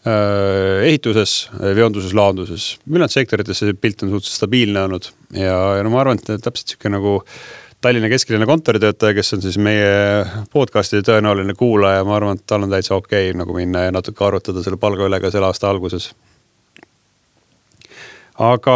äh, 0.03 0.83
ehituses, 0.89 1.49
veonduses, 1.59 2.13
laonduses. 2.13 2.77
ülejäänud 2.87 3.11
sektorites 3.11 3.59
see 3.59 3.73
pilt 3.73 4.03
on 4.03 4.09
suhteliselt 4.09 4.41
stabiilne 4.41 4.83
olnud 4.83 5.07
ja, 5.31 5.77
ja 5.77 5.83
no 5.83 5.93
ma 5.93 6.01
arvan, 6.03 6.19
et 6.19 6.43
täpselt 6.43 6.75
sihuke 6.75 6.91
nagu 6.91 7.21
Tallinna 7.83 8.07
kesklinna 8.07 8.45
kontoritöötaja, 8.47 9.13
kes 9.13 9.33
on 9.35 9.41
siis 9.43 9.57
meie 9.59 10.23
podcast'i 10.53 11.01
tõenäoline 11.03 11.51
kuulaja, 11.59 12.05
ma 12.07 12.15
arvan, 12.15 12.37
et 12.39 12.45
tal 12.47 12.63
on 12.63 12.71
täitsa 12.71 12.95
okei 12.95 13.31
okay, 13.31 13.39
nagu 13.39 13.55
minna 13.57 13.81
ja 13.83 13.91
natuke 13.91 14.23
arutada 14.23 14.63
selle 14.63 14.79
palga 14.79 15.03
üle 15.09 15.19
ka 15.19 15.31
selle 15.31 15.49
aasta 15.49 15.67
alguses 15.67 16.13
aga 18.41 18.75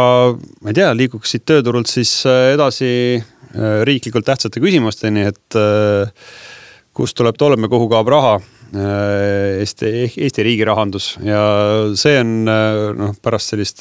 ma 0.62 0.70
ei 0.70 0.76
tea, 0.76 0.90
liiguks 0.94 1.34
siit 1.34 1.46
tööturult 1.48 1.90
siis 1.90 2.12
äh, 2.28 2.52
edasi 2.54 2.90
äh, 3.18 3.80
riiklikult 3.88 4.26
tähtsate 4.28 4.62
küsimusteni, 4.62 5.26
et 5.32 5.58
äh, 5.58 6.12
kust 6.94 7.18
tuleb 7.18 7.38
tolm 7.38 7.66
ja 7.66 7.72
kuhu 7.72 7.90
kaob 7.90 8.14
raha. 8.14 8.38
Eesti, 8.68 10.10
Eesti 10.20 10.42
riigi 10.44 10.64
rahandus 10.68 11.14
ja 11.24 11.38
see 11.96 12.18
on 12.20 12.32
noh, 12.44 13.14
pärast 13.24 13.54
sellist 13.54 13.80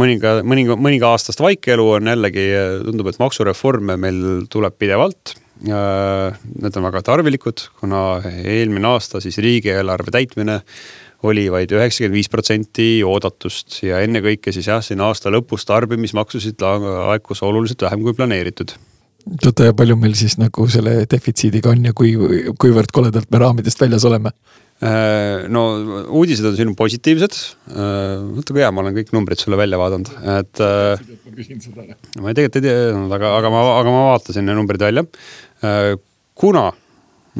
mõninga, 0.00 0.38
mõninga, 0.48 0.78
mõninga 0.80 1.10
aastast 1.12 1.42
vaikelu 1.44 1.84
on 1.98 2.08
jällegi, 2.08 2.46
tundub, 2.86 3.10
et 3.12 3.20
maksureforme 3.20 3.98
meil 4.00 4.46
tuleb 4.48 4.78
pidevalt. 4.80 5.34
Need 5.60 6.80
on 6.80 6.88
väga 6.88 7.02
tarvilikud, 7.04 7.66
kuna 7.82 8.00
eelmine 8.24 8.94
aasta 8.94 9.20
siis 9.20 9.36
riigieelarve 9.44 10.14
täitmine 10.14 10.62
oli 11.24 11.46
vaid 11.52 11.72
üheksakümmend 11.72 12.18
viis 12.18 12.28
protsenti 12.32 12.88
oodatust 13.06 13.80
ja 13.86 14.02
ennekõike 14.04 14.52
siis 14.52 14.68
jah, 14.68 14.82
siin 14.84 15.00
aasta 15.00 15.32
lõpus 15.32 15.64
tarbimismaksusid 15.68 16.60
laekus 16.60 17.42
oluliselt 17.46 17.86
vähem 17.88 18.04
kui 18.04 18.16
planeeritud 18.16 18.76
oota 19.26 19.70
ja 19.70 19.74
palju 19.76 19.96
meil 19.98 20.14
siis 20.18 20.36
nagu 20.38 20.68
selle 20.70 21.00
defitsiidiga 21.10 21.72
on 21.72 21.88
ja 21.88 21.96
kui, 21.96 22.14
kuivõrd 22.60 22.92
koledalt 22.94 23.30
me 23.32 23.42
raamidest 23.42 23.80
väljas 23.82 24.06
oleme? 24.06 24.32
Äh, 24.76 25.46
no 25.48 25.62
uudised 26.12 26.44
on 26.44 26.56
siin 26.58 26.74
positiivsed. 26.76 27.36
Äh, 27.72 28.18
vaata 28.36 28.52
kui 28.52 28.60
hea, 28.60 28.70
ma 28.74 28.82
olen 28.84 28.96
kõik 28.98 29.12
numbrid 29.16 29.40
sulle 29.40 29.56
välja 29.56 29.80
vaadanud, 29.80 30.10
et. 30.36 30.60
Äh, 30.60 31.06
ma 32.20 32.34
tegelikult 32.36 32.60
ei 32.60 32.66
tea, 32.66 32.90
aga, 33.16 33.32
aga 33.38 33.52
ma, 33.54 33.62
aga 33.80 33.94
ma 33.94 34.02
vaatasin 34.12 34.44
need 34.46 34.58
numbrid 34.58 34.84
välja. 34.84 35.06
kuna 36.36 36.66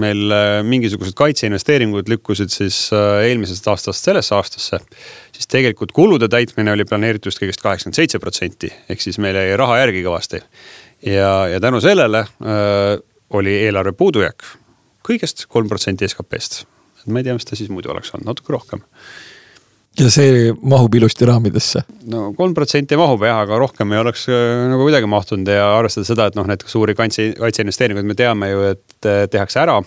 meil 0.01 0.33
äh, 0.35 0.61
mingisugused 0.67 1.17
kaitseinvesteeringud 1.19 2.11
lükkusid 2.13 2.53
siis 2.53 2.87
äh, 2.95 3.25
eelmisest 3.31 3.67
aastast 3.73 4.07
sellesse 4.07 4.35
aastasse, 4.37 4.81
siis 5.35 5.51
tegelikult 5.53 5.95
kulude 5.97 6.29
täitmine 6.33 6.75
oli 6.75 6.87
planeeritust 6.89 7.41
kõigest 7.43 7.65
kaheksakümmend 7.65 7.99
seitse 7.99 8.21
protsenti, 8.23 8.73
ehk 8.93 9.03
siis 9.03 9.21
meil 9.23 9.39
jäi 9.39 9.57
raha 9.59 9.81
järgi 9.85 10.05
kõvasti. 10.07 10.43
ja, 11.07 11.33
ja 11.53 11.61
tänu 11.61 11.81
sellele 11.81 12.25
öö, 12.41 12.97
oli 13.37 13.59
eelarve 13.67 13.93
puudujääk 13.93 14.45
kõigest 15.07 15.47
kolm 15.49 15.69
protsenti 15.69 16.09
SKP-st. 16.09 16.65
ma 17.07 17.21
ei 17.21 17.27
tea, 17.27 17.35
mis 17.37 17.47
ta 17.47 17.57
siis 17.57 17.71
muidu 17.71 17.93
oleks 17.93 18.15
olnud, 18.15 18.27
natuke 18.33 18.53
rohkem 18.53 18.83
ja 20.01 20.11
see 20.13 20.53
mahub 20.61 20.95
ilusti 20.99 21.27
raamidesse? 21.29 21.83
no 22.13 22.31
kolm 22.37 22.55
protsenti 22.57 22.99
mahub 22.99 23.25
jah, 23.27 23.43
aga 23.45 23.61
rohkem 23.61 23.95
ei 23.95 24.01
oleks 24.03 24.27
äh, 24.31 24.67
nagu 24.71 24.87
kuidagi 24.87 25.09
mahtunud 25.11 25.51
ja 25.51 25.71
arvestades 25.77 26.11
seda, 26.13 26.29
et 26.29 26.37
noh, 26.39 26.49
näiteks 26.49 26.77
suuri 26.77 26.97
kaitse, 26.99 27.31
kaitseinvesteeringuid 27.39 28.09
me 28.09 28.19
teame 28.19 28.51
ju, 28.53 28.67
et 28.75 29.09
äh, 29.09 29.25
tehakse 29.33 29.63
ära. 29.65 29.81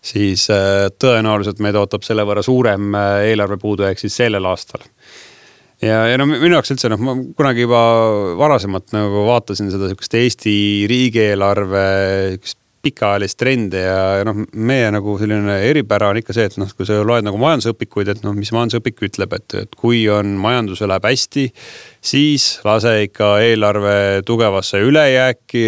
siis 0.00 0.46
äh, 0.54 0.88
tõenäoliselt 0.96 1.58
meid 1.60 1.76
ootab 1.76 2.06
selle 2.06 2.24
võrra 2.24 2.42
suurem 2.42 2.94
eelarve 3.26 3.58
puudujääk 3.60 3.98
siis 4.00 4.16
sellel 4.22 4.46
aastal 4.48 4.86
ja, 5.82 6.06
ja 6.08 6.16
no 6.20 6.28
minu 6.30 6.54
jaoks 6.54 6.72
üldse 6.74 6.92
noh, 6.92 7.02
ma 7.04 7.16
kunagi 7.36 7.66
juba 7.66 7.82
varasemalt 8.38 8.94
nagu 8.96 9.26
vaatasin 9.28 9.72
seda 9.72 9.90
sihukest 9.90 10.16
Eesti 10.22 10.56
riigieelarve 10.90 11.84
sihukest 12.36 12.59
pikaajalist 12.84 13.36
trendi 13.40 13.80
ja, 13.82 14.24
noh, 14.24 14.42
meie 14.56 14.88
nagu 14.94 15.16
selline 15.20 15.58
eripära 15.68 16.10
on 16.12 16.20
ikka 16.20 16.34
see, 16.36 16.46
et 16.48 16.56
noh, 16.60 16.70
kui 16.76 16.88
sa 16.88 17.00
loed 17.04 17.26
nagu 17.26 17.40
majandusõpikuid, 17.40 18.12
et 18.14 18.22
noh, 18.24 18.34
mis 18.36 18.52
majandusõpik 18.56 19.02
ütleb, 19.10 19.34
et, 19.36 19.56
et 19.64 19.76
kui 19.78 20.02
on 20.12 20.32
majandusel 20.40 20.88
läheb 20.88 21.08
hästi, 21.10 21.46
siis 22.12 22.46
lase 22.64 22.94
ikka 23.04 23.34
eelarve 23.44 23.96
tugevasse 24.28 24.80
ülejääki 24.84 25.64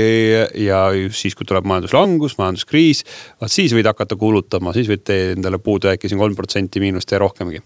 ja 0.65 0.87
siis, 1.13 1.37
kui 1.37 1.49
tuleb 1.49 1.69
majanduslangus, 1.69 2.39
majanduskriis. 2.41 3.05
vaat 3.41 3.53
siis 3.53 3.77
võid 3.77 3.91
hakata 3.91 4.17
kulutama, 4.17 4.73
siis 4.73 4.89
võid 4.89 5.13
endale 5.13 5.61
puudujääki 5.61 6.09
siin 6.09 6.23
kolm 6.23 6.39
protsenti 6.39 6.81
miinust 6.81 7.13
ja 7.13 7.21
rohkemgi 7.21 7.61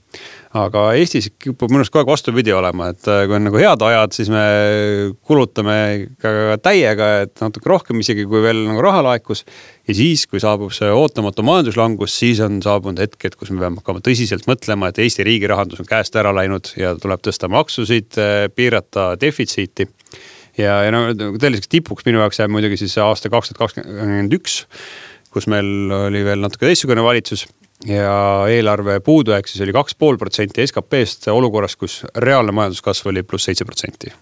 aga 0.57 0.83
Eestis 0.99 1.29
kipub 1.43 1.71
minu 1.71 1.83
arust 1.83 1.93
kogu 1.93 2.03
aeg 2.05 2.11
vastupidi 2.11 2.53
olema, 2.55 2.91
et 2.93 3.09
äh, 3.11 3.25
kui 3.29 3.37
on 3.39 3.47
nagu 3.49 3.61
head 3.61 3.83
ajad, 3.87 4.15
siis 4.17 4.31
me 4.33 4.45
kulutame 5.27 5.77
ka 6.23 6.57
täiega, 6.65 7.09
et 7.27 7.43
natuke 7.43 7.71
rohkem 7.71 8.01
isegi, 8.03 8.27
kui 8.29 8.43
veel 8.45 8.63
nagu 8.69 8.85
raha 8.85 9.03
laekus. 9.07 9.45
ja 9.89 9.97
siis, 9.97 10.27
kui 10.31 10.43
saabub 10.43 10.73
see 10.75 10.89
ootamatu 10.93 11.45
majanduslangus, 11.47 12.15
siis 12.19 12.41
on 12.45 12.61
saabunud 12.65 13.03
hetked, 13.05 13.37
kus 13.39 13.53
me 13.53 13.63
peame 13.63 13.83
hakkama 13.83 14.03
tõsiselt 14.05 14.49
mõtlema, 14.51 14.91
et 14.91 15.03
Eesti 15.05 15.27
riigi 15.27 15.51
rahandus 15.51 15.83
on 15.83 15.91
käest 15.91 16.17
ära 16.17 16.33
läinud 16.35 16.73
ja 16.81 16.95
tuleb 17.01 17.23
tõsta 17.27 17.51
maksusid, 17.53 18.17
äh, 18.21 18.47
piirata 18.55 19.13
defitsiiti 19.21 19.89
ja, 20.59 20.81
ja 20.87 20.95
no 20.95 21.09
tõeliseks 21.17 21.71
tipuks 21.73 22.07
minu 22.09 22.23
jaoks 22.23 22.41
jääb 22.41 22.55
muidugi 22.55 22.81
siis 22.81 22.97
aasta 23.03 23.33
kaks 23.33 23.53
tuhat 23.53 23.63
kakskümmend 23.67 24.35
üks, 24.39 24.63
kus 25.35 25.49
meil 25.53 25.93
oli 26.07 26.25
veel 26.25 26.43
natuke 26.43 26.69
teistsugune 26.69 27.05
valitsus 27.05 27.47
ja 27.85 28.45
eelarve 28.49 29.01
puudujääk 29.01 29.49
siis 29.49 29.63
oli 29.63 29.73
kaks 29.73 29.95
pool 29.95 30.17
protsenti 30.17 30.67
SKP-st 30.67 31.29
olukorras, 31.29 31.77
kus 31.77 32.05
reaalne 32.17 32.53
majanduskasv 32.53 33.13
oli 33.13 33.23
pluss 33.23 33.45
seitse 33.45 33.65
protsenti 33.65 34.13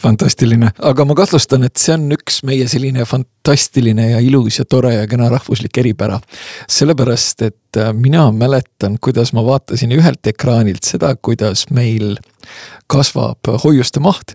fantastiline, 0.00 0.70
aga 0.82 1.04
ma 1.06 1.16
kahtlustan, 1.18 1.64
et 1.66 1.80
see 1.80 1.94
on 1.96 2.08
üks 2.16 2.42
meie 2.46 2.66
selline 2.70 3.06
fantastiline 3.08 4.10
ja 4.10 4.20
ilus 4.24 4.58
ja 4.60 4.66
tore 4.68 4.94
ja 4.94 5.06
kena 5.10 5.30
rahvuslik 5.32 5.78
eripära. 5.82 6.20
sellepärast, 6.68 7.42
et 7.42 7.80
äh, 7.80 7.92
mina 7.92 8.30
mäletan, 8.32 8.98
kuidas 9.00 9.32
ma 9.32 9.44
vaatasin 9.46 9.92
ühelt 9.92 10.26
ekraanilt 10.26 10.84
seda, 10.84 11.14
kuidas 11.16 11.68
meil 11.70 12.16
kasvab 12.90 13.48
hoiuste 13.64 14.00
maht 14.04 14.34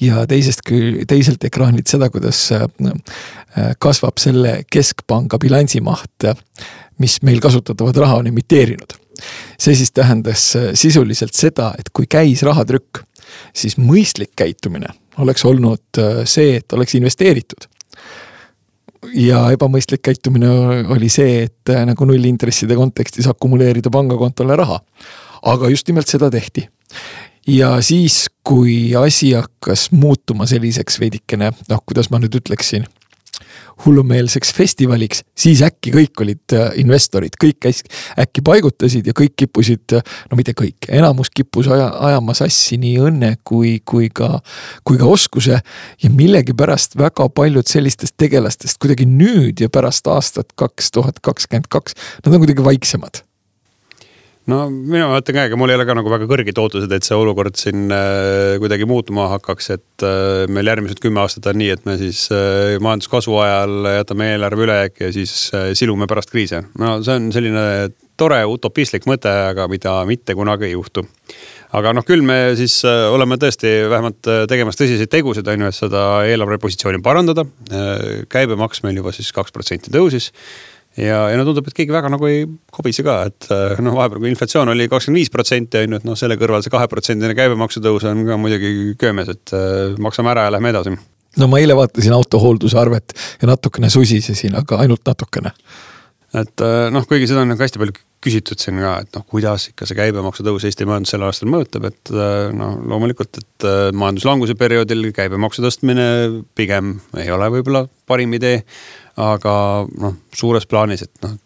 ja 0.00 0.26
teisest, 0.26 0.62
teiselt 1.08 1.44
ekraanilt 1.44 1.88
seda, 1.88 2.10
kuidas 2.10 2.46
äh, 2.52 2.62
äh, 2.62 3.74
kasvab 3.78 4.18
selle 4.18 4.62
keskpanga 4.70 5.38
bilansi 5.38 5.80
maht 5.84 6.30
mis 7.00 7.20
meil 7.24 7.40
kasutatavat 7.40 7.96
raha 7.96 8.20
on 8.20 8.30
emiteerinud. 8.30 8.98
see 9.60 9.74
siis 9.76 9.92
tähendas 9.92 10.56
äh, 10.56 10.70
sisuliselt 10.74 11.34
seda, 11.36 11.74
et 11.78 11.90
kui 11.92 12.06
käis 12.08 12.40
rahatrükk, 12.46 13.02
siis 13.52 13.76
mõistlik 13.76 14.32
käitumine 14.36 14.94
oleks 15.18 15.44
olnud 15.44 15.98
äh, 15.98 16.22
see, 16.24 16.56
et 16.60 16.72
oleks 16.72 16.94
investeeritud 16.94 17.68
ja 19.16 19.44
ebamõistlik 19.54 20.02
käitumine 20.04 20.50
oli 20.92 21.08
see, 21.12 21.44
et 21.48 21.72
äh, 21.72 21.84
nagu 21.88 22.06
nullintresside 22.08 22.76
kontekstis 22.78 23.28
akumuleerida 23.30 23.90
pangakontole 23.92 24.56
raha. 24.56 24.80
aga 25.42 25.68
just 25.68 25.88
nimelt 25.88 26.08
seda 26.08 26.30
tehti. 26.30 26.68
ja 27.46 27.80
siis, 27.82 28.28
kui 28.44 28.94
asi 28.96 29.32
hakkas 29.32 29.90
muutuma 29.92 30.46
selliseks 30.46 31.00
veidikene, 31.00 31.52
noh, 31.68 31.82
kuidas 31.86 32.10
ma 32.10 32.18
nüüd 32.20 32.36
ütleksin 32.42 32.86
hullumeelseks 33.84 34.52
festivaliks, 34.54 35.22
siis 35.38 35.62
äkki 35.64 35.92
kõik 35.94 36.22
olid 36.24 36.56
äh, 36.56 36.72
investorid, 36.82 37.36
kõik 37.40 37.68
äkki 38.20 38.44
paigutasid 38.46 39.08
ja 39.08 39.14
kõik 39.16 39.36
kippusid, 39.40 39.96
äh, 39.96 40.18
no 40.30 40.38
mitte 40.40 40.54
kõik, 40.58 40.88
enamus 40.88 41.32
kippus 41.34 41.70
aja, 41.70 41.88
ajama 42.10 42.36
sassi 42.38 42.78
nii 42.80 42.98
õnne 43.10 43.32
kui, 43.46 43.78
kui 43.84 44.10
ka, 44.12 44.38
kui 44.84 45.00
ka 45.00 45.08
oskuse. 45.08 45.60
ja 46.02 46.10
millegipärast 46.10 46.96
väga 46.98 47.28
paljud 47.28 47.66
sellistest 47.66 48.16
tegelastest 48.16 48.78
kuidagi 48.82 49.06
nüüd 49.06 49.60
ja 49.60 49.68
pärast 49.68 50.06
aastat 50.06 50.52
kaks 50.56 50.90
tuhat 50.90 51.20
kakskümmend 51.20 51.68
kaks, 51.68 51.96
nad 52.24 52.34
on 52.34 52.44
kuidagi 52.44 52.64
vaiksemad 52.64 53.24
no 54.48 54.60
mina 54.70 55.08
mõtlen 55.10 55.36
ka, 55.36 55.44
ega 55.48 55.58
mul 55.60 55.72
ei 55.72 55.78
ole 55.78 55.86
ka 55.88 55.96
nagu 55.98 56.12
väga 56.12 56.28
kõrgeid 56.30 56.60
ootused, 56.62 56.92
et 56.94 57.06
see 57.06 57.18
olukord 57.18 57.58
siin 57.60 57.90
äh, 57.92 58.56
kuidagi 58.62 58.88
muutuma 58.88 59.28
hakkaks, 59.34 59.70
et 59.76 60.06
äh, 60.06 60.44
meil 60.52 60.70
järgmised 60.72 61.02
kümme 61.02 61.22
aastat 61.24 61.50
on 61.52 61.60
nii, 61.60 61.70
et 61.76 61.86
me 61.88 61.96
siis 62.00 62.26
äh, 62.34 62.76
majanduskasvu 62.82 63.40
ajal 63.44 63.90
jätame 64.00 64.32
eelarve 64.34 64.66
ülejääki 64.66 65.08
ja 65.08 65.12
siis 65.16 65.34
äh, 65.54 65.70
silume 65.78 66.08
pärast 66.10 66.32
kriise. 66.32 66.64
no 66.80 66.98
see 67.04 67.18
on 67.20 67.30
selline 67.34 67.64
tore 68.20 68.40
utopistlik 68.48 69.06
mõte, 69.08 69.30
aga 69.52 69.66
mida 69.72 69.94
mitte 70.08 70.36
kunagi 70.36 70.68
ei 70.68 70.74
juhtu. 70.74 71.06
aga 71.76 71.92
noh, 71.94 72.04
küll 72.06 72.24
me 72.26 72.56
siis 72.58 72.80
äh, 72.88 73.06
oleme 73.12 73.38
tõesti 73.40 73.76
vähemalt 73.92 74.26
äh, 74.26 74.42
tegemas 74.50 74.80
tõsiseid 74.80 75.12
tegusid, 75.12 75.48
on 75.48 75.66
ju, 75.66 75.70
et 75.70 75.78
seda 75.78 76.04
eelarvepositsiooni 76.26 77.02
parandada. 77.04 77.46
Käibemaks 78.30 78.82
meil 78.84 78.98
juba 78.98 79.12
siis 79.14 79.30
kaks 79.36 79.54
protsenti 79.54 79.92
tõusis 79.94 80.32
ja, 80.98 81.20
ja 81.30 81.38
no 81.38 81.44
tundub, 81.46 81.68
et 81.68 81.76
keegi 81.76 81.94
väga 81.94 82.10
nagu 82.12 82.26
ei 82.28 82.42
kobise 82.74 83.04
ka, 83.06 83.20
et 83.30 83.48
äh, 83.54 83.78
noh, 83.84 83.94
vahepeal 83.98 84.22
kui 84.22 84.32
inflatsioon 84.32 84.72
oli 84.72 84.88
kakskümmend 84.90 85.20
viis 85.20 85.32
protsenti 85.32 85.84
on 85.84 85.94
ju, 85.94 86.00
et 86.00 86.08
noh, 86.08 86.18
selle 86.18 86.38
kõrval 86.40 86.64
see 86.64 86.74
kaheprotsendine 86.74 87.36
käibemaksu 87.38 87.82
tõus 87.84 88.06
on 88.10 88.24
ka 88.26 88.38
muidugi 88.40 88.96
köömes, 89.00 89.30
et 89.32 89.54
äh, 89.56 89.94
maksame 90.02 90.34
ära 90.34 90.48
ja 90.48 90.56
lähme 90.56 90.74
edasi. 90.74 90.96
no 91.40 91.50
ma 91.50 91.62
eile 91.62 91.78
vaatasin 91.78 92.16
autohoolduse 92.16 92.78
arvet 92.80 93.14
ja 93.42 93.50
natukene 93.52 93.90
susisesin, 93.92 94.56
aga 94.58 94.82
ainult 94.82 95.06
natukene. 95.06 95.54
et 96.34 96.66
äh, 96.66 96.86
noh, 96.94 97.06
kuigi 97.06 97.30
seda 97.30 97.44
on 97.44 97.54
nagu 97.54 97.62
hästi 97.62 97.82
palju 97.82 97.98
küsitud 98.20 98.60
siin 98.60 98.82
ka, 98.82 98.98
et 99.00 99.14
noh, 99.16 99.22
kuidas 99.30 99.70
ikka 99.70 99.86
see 99.88 99.96
käibemaksu 99.96 100.44
tõus 100.44 100.66
Eesti 100.68 100.84
majandust 100.88 101.14
sel 101.14 101.22
aastal 101.24 101.48
mõjutab, 101.48 101.86
et 101.88 102.10
noh, 102.52 102.74
loomulikult, 102.90 103.38
et 103.40 103.64
majanduslanguse 103.96 104.58
perioodil 104.60 105.06
käibemaksu 105.16 105.64
tõstmine 105.64 106.04
pigem 106.58 106.98
ei 107.16 107.30
ole 107.32 107.48
võib-olla 107.54 107.86
parim 108.10 108.36
idee 108.36 108.58
aga 109.20 109.54
noh, 110.00 110.18
suures 110.36 110.66
plaanis, 110.70 111.04
et 111.06 111.24
noh, 111.24 111.36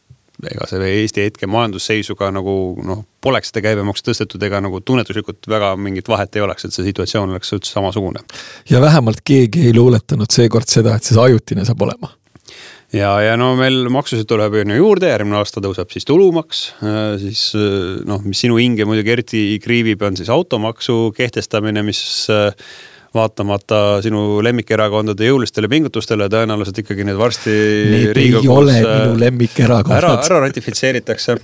ega 0.50 0.66
see 0.68 0.90
Eesti 1.00 1.28
hetke 1.28 1.48
majandusseisuga 1.50 2.30
nagu 2.34 2.56
noh, 2.84 3.04
poleks 3.24 3.52
seda 3.52 3.62
käibemaksu 3.68 4.08
tõstetud, 4.08 4.42
ega 4.46 4.60
nagu 4.64 4.80
tunnetuslikult 4.84 5.48
väga 5.50 5.74
mingit 5.80 6.10
vahet 6.10 6.36
ei 6.36 6.44
oleks, 6.44 6.66
et 6.66 6.76
see 6.76 6.88
situatsioon 6.88 7.32
oleks 7.34 7.54
üldse 7.56 7.72
samasugune. 7.76 8.24
ja 8.70 8.82
vähemalt 8.82 9.24
keegi 9.24 9.68
ei 9.68 9.76
luuletanud 9.76 10.30
seekord 10.30 10.68
seda, 10.70 10.96
et 10.96 11.06
see 11.06 11.20
ajutine 11.20 11.64
saab 11.66 11.86
olema 11.86 12.12
ja, 12.94 13.10
ja 13.22 13.36
no 13.40 13.52
meil 13.58 13.86
maksusid 13.92 14.28
tuleb 14.30 14.58
ju 14.60 14.78
juurde, 14.78 15.10
järgmine 15.10 15.38
aasta 15.40 15.62
tõuseb 15.64 15.92
siis 15.92 16.06
tulumaks, 16.08 16.64
äh, 16.82 17.14
siis 17.22 17.46
äh, 17.58 18.00
noh, 18.08 18.22
mis 18.26 18.42
sinu 18.44 18.58
hinge 18.60 18.86
muidugi 18.88 19.14
eriti 19.14 19.44
kriivib, 19.62 20.02
on 20.06 20.18
siis 20.18 20.30
automaksu 20.32 21.12
kehtestamine, 21.16 21.84
mis 21.86 22.02
äh, 22.32 22.50
vaatamata 23.14 23.80
sinu 24.04 24.42
lemmikerakondade 24.44 25.28
jõulistele 25.30 25.70
pingutustele 25.70 26.28
tõenäoliselt 26.32 26.80
ikkagi 26.84 27.06
need 27.06 27.18
varsti. 27.20 27.58
Need 27.94 28.22
ei 28.22 28.32
ole 28.42 28.78
äh, 28.80 28.88
minu 29.04 29.20
lemmikerakonnad. 29.26 30.00
ära, 30.00 30.16
ära 30.24 30.40
ratifitseeritakse 30.48 31.38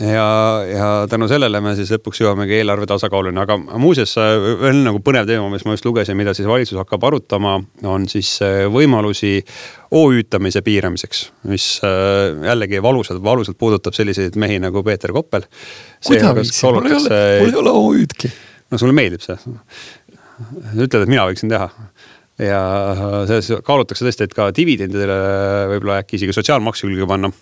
ja, 0.00 0.64
ja 0.72 1.06
tänu 1.10 1.28
sellele 1.28 1.60
me 1.60 1.74
siis 1.76 1.90
lõpuks 1.92 2.22
jõuamegi 2.22 2.58
eelarve 2.58 2.86
tasakaaluni, 2.90 3.40
aga 3.42 3.56
muuseas 3.58 4.14
veel 4.60 4.82
nagu 4.84 5.00
põnev 5.04 5.26
teema, 5.28 5.48
mis 5.52 5.64
ma 5.66 5.74
just 5.74 5.86
lugesin, 5.88 6.16
mida 6.18 6.34
siis 6.36 6.48
valitsus 6.48 6.78
hakkab 6.78 7.08
arutama, 7.10 7.56
on 7.88 8.08
siis 8.10 8.36
äh, 8.44 8.64
võimalusi 8.72 9.38
OÜ-tamise 9.98 10.62
piiramiseks, 10.66 11.24
mis 11.50 11.70
äh, 11.86 12.36
jällegi 12.50 12.82
valusalt, 12.84 13.22
valusalt 13.24 13.58
puudutab 13.58 13.96
selliseid 13.96 14.38
mehi 14.40 14.60
nagu 14.62 14.82
Peeter 14.86 15.14
Koppel. 15.16 15.48
mul 17.40 17.54
ei 17.54 17.58
ole, 17.58 17.64
ole 17.64 17.74
OÜ-dki. 17.82 18.32
no 18.70 18.78
sulle 18.78 18.94
meeldib 18.94 19.24
see 19.24 19.38
ütled, 20.76 21.02
et 21.02 21.10
mina 21.10 21.26
võiksin 21.28 21.52
teha. 21.52 21.68
ja 22.38 22.62
selles 23.26 23.50
kaalutakse 23.66 24.06
tõesti, 24.06 24.28
et 24.28 24.34
ka 24.36 24.50
dividendidele 24.54 25.18
võib-olla 25.74 26.00
äkki 26.04 26.18
isegi 26.20 26.36
sotsiaalmaksu 26.36 26.86
külge 26.86 27.08
panna. 27.10 27.32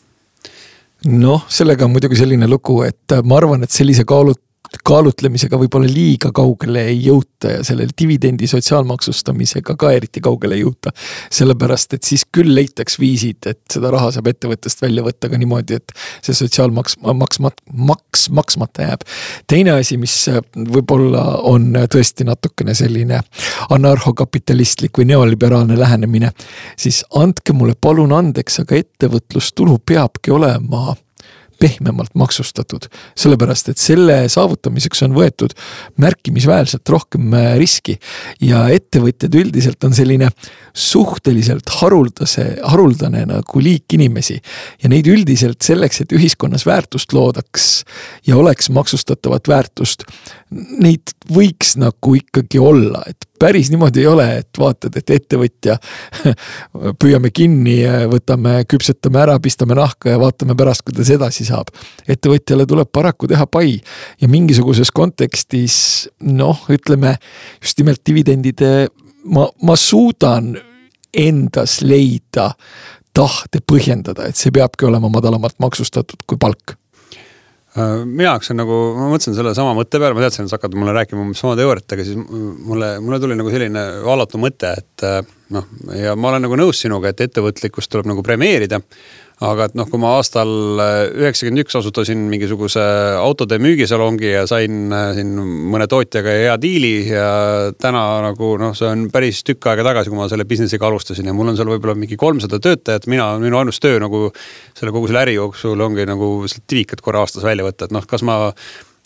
noh, 1.13 1.47
sellega 1.53 1.85
on 1.85 1.95
muidugi 1.97 2.19
selline 2.19 2.49
lugu, 2.49 2.81
et 2.87 3.19
ma 3.25 3.41
arvan, 3.41 3.67
et 3.67 3.75
sellise 3.75 4.07
kaalu-, 4.09 4.39
kaalutlemisega 4.87 5.59
võib-olla 5.61 5.89
liiga 5.91 6.33
kaugele 6.35 6.87
ei 6.91 6.99
jõuta 7.07 7.57
ja 7.57 7.65
selle 7.67 7.87
dividendi 8.01 8.49
sotsiaalmaksustamisega 8.51 9.77
ka 9.79 9.93
eriti 9.93 10.21
kaugele 10.25 10.59
ei 10.59 10.65
jõuta. 10.65 10.93
sellepärast, 11.31 11.95
et 11.95 12.05
siis 12.05 12.25
küll 12.33 12.55
leitaks 12.55 12.99
viisid, 13.01 13.47
et 13.47 13.61
seda 13.73 13.91
raha 13.91 14.11
saab 14.15 14.31
ettevõttest 14.33 14.83
välja 14.83 15.03
võtta 15.03 15.31
ka 15.31 15.39
niimoodi, 15.39 15.81
et 15.81 15.93
see 16.23 16.35
sotsiaalmaks, 16.35 16.99
maks, 17.03 17.41
maks 17.73 18.29
maksmata 18.31 18.83
jääb. 18.83 19.07
teine 19.47 19.71
asi, 19.71 19.97
mis 19.97 20.15
võib-olla 20.57 21.25
on 21.43 21.73
tõesti 21.93 22.27
natukene 22.27 22.75
selline 22.75 23.21
anarhokapitalistlik 23.71 24.99
või 24.99 25.11
neoliberaalne 25.13 25.79
lähenemine, 25.79 26.33
siis 26.77 27.05
andke 27.15 27.53
mulle 27.53 27.75
palun 27.81 28.13
andeks, 28.13 28.61
aga 28.61 28.77
ettevõtlustulu 28.77 29.79
peabki 29.87 30.31
olema 30.31 30.95
pehmemalt 31.59 32.15
maksustatud. 32.15 32.89
sellepärast, 33.17 33.69
et 33.69 33.79
selle 33.79 34.29
saavutamiseks 34.29 35.03
on 35.07 35.15
võetud 35.17 35.55
märkimisväärselt 36.03 36.89
rohkem 36.89 37.35
äh, 37.35 37.55
riski. 37.59 37.99
ja 38.41 38.67
ettevõtjad 38.73 39.35
üldiselt 39.35 39.85
on 39.85 39.95
selline 39.95 40.31
suhteliselt 40.77 41.71
haruldase, 41.81 42.47
haruldane 42.63 43.25
nagu 43.27 43.63
liik 43.63 43.97
inimesi. 43.99 44.41
ja 44.83 44.89
neid 44.93 45.07
üldiselt 45.07 45.63
selleks, 45.63 46.01
et 46.01 46.13
ühiskonnas 46.13 46.67
väärtust 46.67 47.13
loodaks 47.13 47.85
ja 48.27 48.37
oleks 48.37 48.71
maksustatavat 48.71 49.49
väärtust, 49.49 50.05
neid 50.55 51.11
võiks 51.33 51.75
nagu 51.81 52.15
ikkagi 52.15 52.61
olla, 52.63 53.03
et 53.11 53.27
päris 53.41 53.71
niimoodi 53.73 54.05
ei 54.05 54.07
ole, 54.07 54.27
et 54.41 54.61
vaatad, 54.61 54.95
et 54.97 55.11
ettevõtja 55.17 55.75
püüame 57.03 57.33
kinni, 57.35 57.81
võtame, 58.13 58.61
küpsetame 58.71 59.21
ära, 59.25 59.37
pistame 59.43 59.77
nahka 59.79 60.15
ja 60.15 60.21
vaatame 60.23 60.57
pärast, 60.59 60.85
kuidas 60.87 61.11
edasi 61.13 61.49
saab. 61.49 61.73
ettevõtjale 62.09 62.67
tuleb 62.67 62.93
paraku 62.93 63.29
teha 63.31 63.47
pai 63.51 63.75
ja 64.21 64.31
mingisuguses 64.31 64.95
kontekstis 64.95 66.09
noh, 66.23 66.63
ütleme 66.71 67.17
just 67.61 67.83
nimelt 67.83 68.05
dividendide, 68.07 68.89
ma, 69.25 69.49
ma 69.63 69.77
suudan 69.77 70.55
endas 71.17 71.81
leida 71.83 72.53
tahte 73.17 73.63
põhjendada, 73.65 74.29
et 74.29 74.37
see 74.37 74.53
peabki 74.53 74.87
olema 74.87 75.09
madalamalt 75.11 75.57
maksustatud 75.59 76.23
kui 76.29 76.39
palk 76.39 76.77
minu 77.77 78.25
jaoks 78.25 78.53
on 78.53 78.61
nagu, 78.63 78.77
ma 78.97 79.09
mõtlesin 79.11 79.37
selle 79.37 79.53
sama 79.57 79.75
mõtte 79.77 80.01
peale, 80.01 80.17
ma 80.17 80.25
teadsin, 80.25 80.47
et 80.47 80.53
sa 80.53 80.57
hakkad 80.57 80.77
mulle 80.79 80.95
rääkima 80.97 81.23
umbes 81.25 81.43
sama 81.43 81.57
teooriat, 81.59 81.93
aga 81.93 82.07
siis 82.07 82.17
mulle, 82.17 82.95
mulle 83.05 83.21
tuli 83.21 83.37
nagu 83.37 83.53
selline 83.53 83.83
alatu 84.15 84.41
mõte, 84.41 84.73
et 84.81 85.07
äh, 85.07 85.21
noh, 85.57 85.69
ja 85.93 86.17
ma 86.17 86.33
olen 86.33 86.47
nagu 86.47 86.59
nõus 86.59 86.81
sinuga, 86.85 87.13
et 87.13 87.21
ettevõtlikkust 87.27 87.93
tuleb 87.93 88.09
nagu 88.13 88.25
premeerida 88.27 88.81
aga 89.45 89.67
et 89.69 89.75
noh, 89.77 89.85
kui 89.91 90.01
ma 90.01 90.15
aastal 90.17 90.49
äh, 90.81 90.95
üheksakümmend 91.13 91.61
üks 91.67 91.77
asutasin 91.77 92.23
mingisuguse 92.33 92.81
autode 93.21 93.59
müügisalongi 93.61 94.31
ja 94.31 94.47
sain 94.49 94.89
äh, 94.95 95.11
siin 95.19 95.35
mõne 95.73 95.85
tootjaga 95.93 96.33
hea 96.41 96.55
diili 96.61 96.95
ja 97.11 97.29
täna 97.77 98.05
nagu 98.25 98.55
noh, 98.61 98.73
see 98.79 98.89
on 98.89 99.07
päris 99.13 99.43
tükk 99.45 99.69
aega 99.69 99.85
tagasi, 99.91 100.13
kui 100.13 100.21
ma 100.23 100.31
selle 100.33 100.49
business'iga 100.49 100.89
alustasin 100.89 101.29
ja 101.29 101.37
mul 101.37 101.53
on 101.53 101.61
seal 101.61 101.69
võib-olla 101.69 101.99
mingi 102.01 102.17
kolmsada 102.21 102.63
töötajat, 102.65 103.11
mina, 103.13 103.35
minu 103.43 103.61
ainus 103.61 103.83
töö 103.83 104.01
nagu 104.01 104.31
selle 104.73 104.95
kogu 104.95 105.11
selle 105.11 105.27
äri 105.27 105.37
jooksul 105.37 105.85
ongi 105.85 106.09
nagu 106.09 106.31
tivikad 106.65 107.05
korra 107.05 107.27
aastas 107.27 107.45
välja 107.45 107.67
võtta, 107.69 107.91
et 107.91 107.97
noh, 107.97 108.09
kas 108.09 108.25
ma 108.25 108.39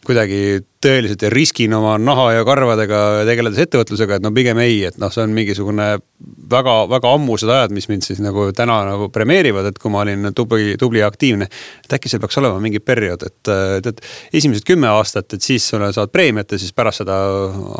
kuidagi 0.07 0.61
tõeliselt 0.81 1.23
ja 1.27 1.31
riskin 1.33 1.75
oma 1.77 1.97
naha 2.01 2.31
ja 2.39 2.45
karvadega 2.49 3.01
tegeledes 3.29 3.61
ettevõtlusega, 3.67 4.17
et 4.17 4.25
no 4.25 4.33
pigem 4.33 4.59
ei, 4.63 4.79
et 4.89 4.97
noh, 5.01 5.13
see 5.13 5.23
on 5.27 5.35
mingisugune 5.37 5.89
väga-väga 6.51 7.13
ammused 7.15 7.51
ajad, 7.53 7.73
mis 7.75 7.87
mind 7.91 8.05
siis 8.05 8.21
nagu 8.25 8.47
täna 8.57 8.79
nagu 8.89 9.11
premeerivad, 9.13 9.69
et 9.71 9.81
kui 9.81 9.93
ma 9.93 10.01
olin 10.05 10.31
tubli, 10.37 10.75
tubli 10.81 11.03
ja 11.03 11.09
aktiivne. 11.11 11.49
et 11.85 11.97
äkki 11.97 12.09
seal 12.09 12.23
peaks 12.23 12.39
olema 12.41 12.61
mingi 12.63 12.81
periood, 12.81 13.27
et 13.29 13.51
tead, 13.85 14.01
esimesed 14.33 14.65
kümme 14.67 14.89
aastat, 14.89 15.37
et 15.37 15.45
siis 15.45 15.69
sulle 15.69 15.91
saad 15.93 16.13
preemiat 16.13 16.53
ja 16.53 16.61
siis 16.61 16.73
pärast 16.77 17.03
seda 17.03 17.17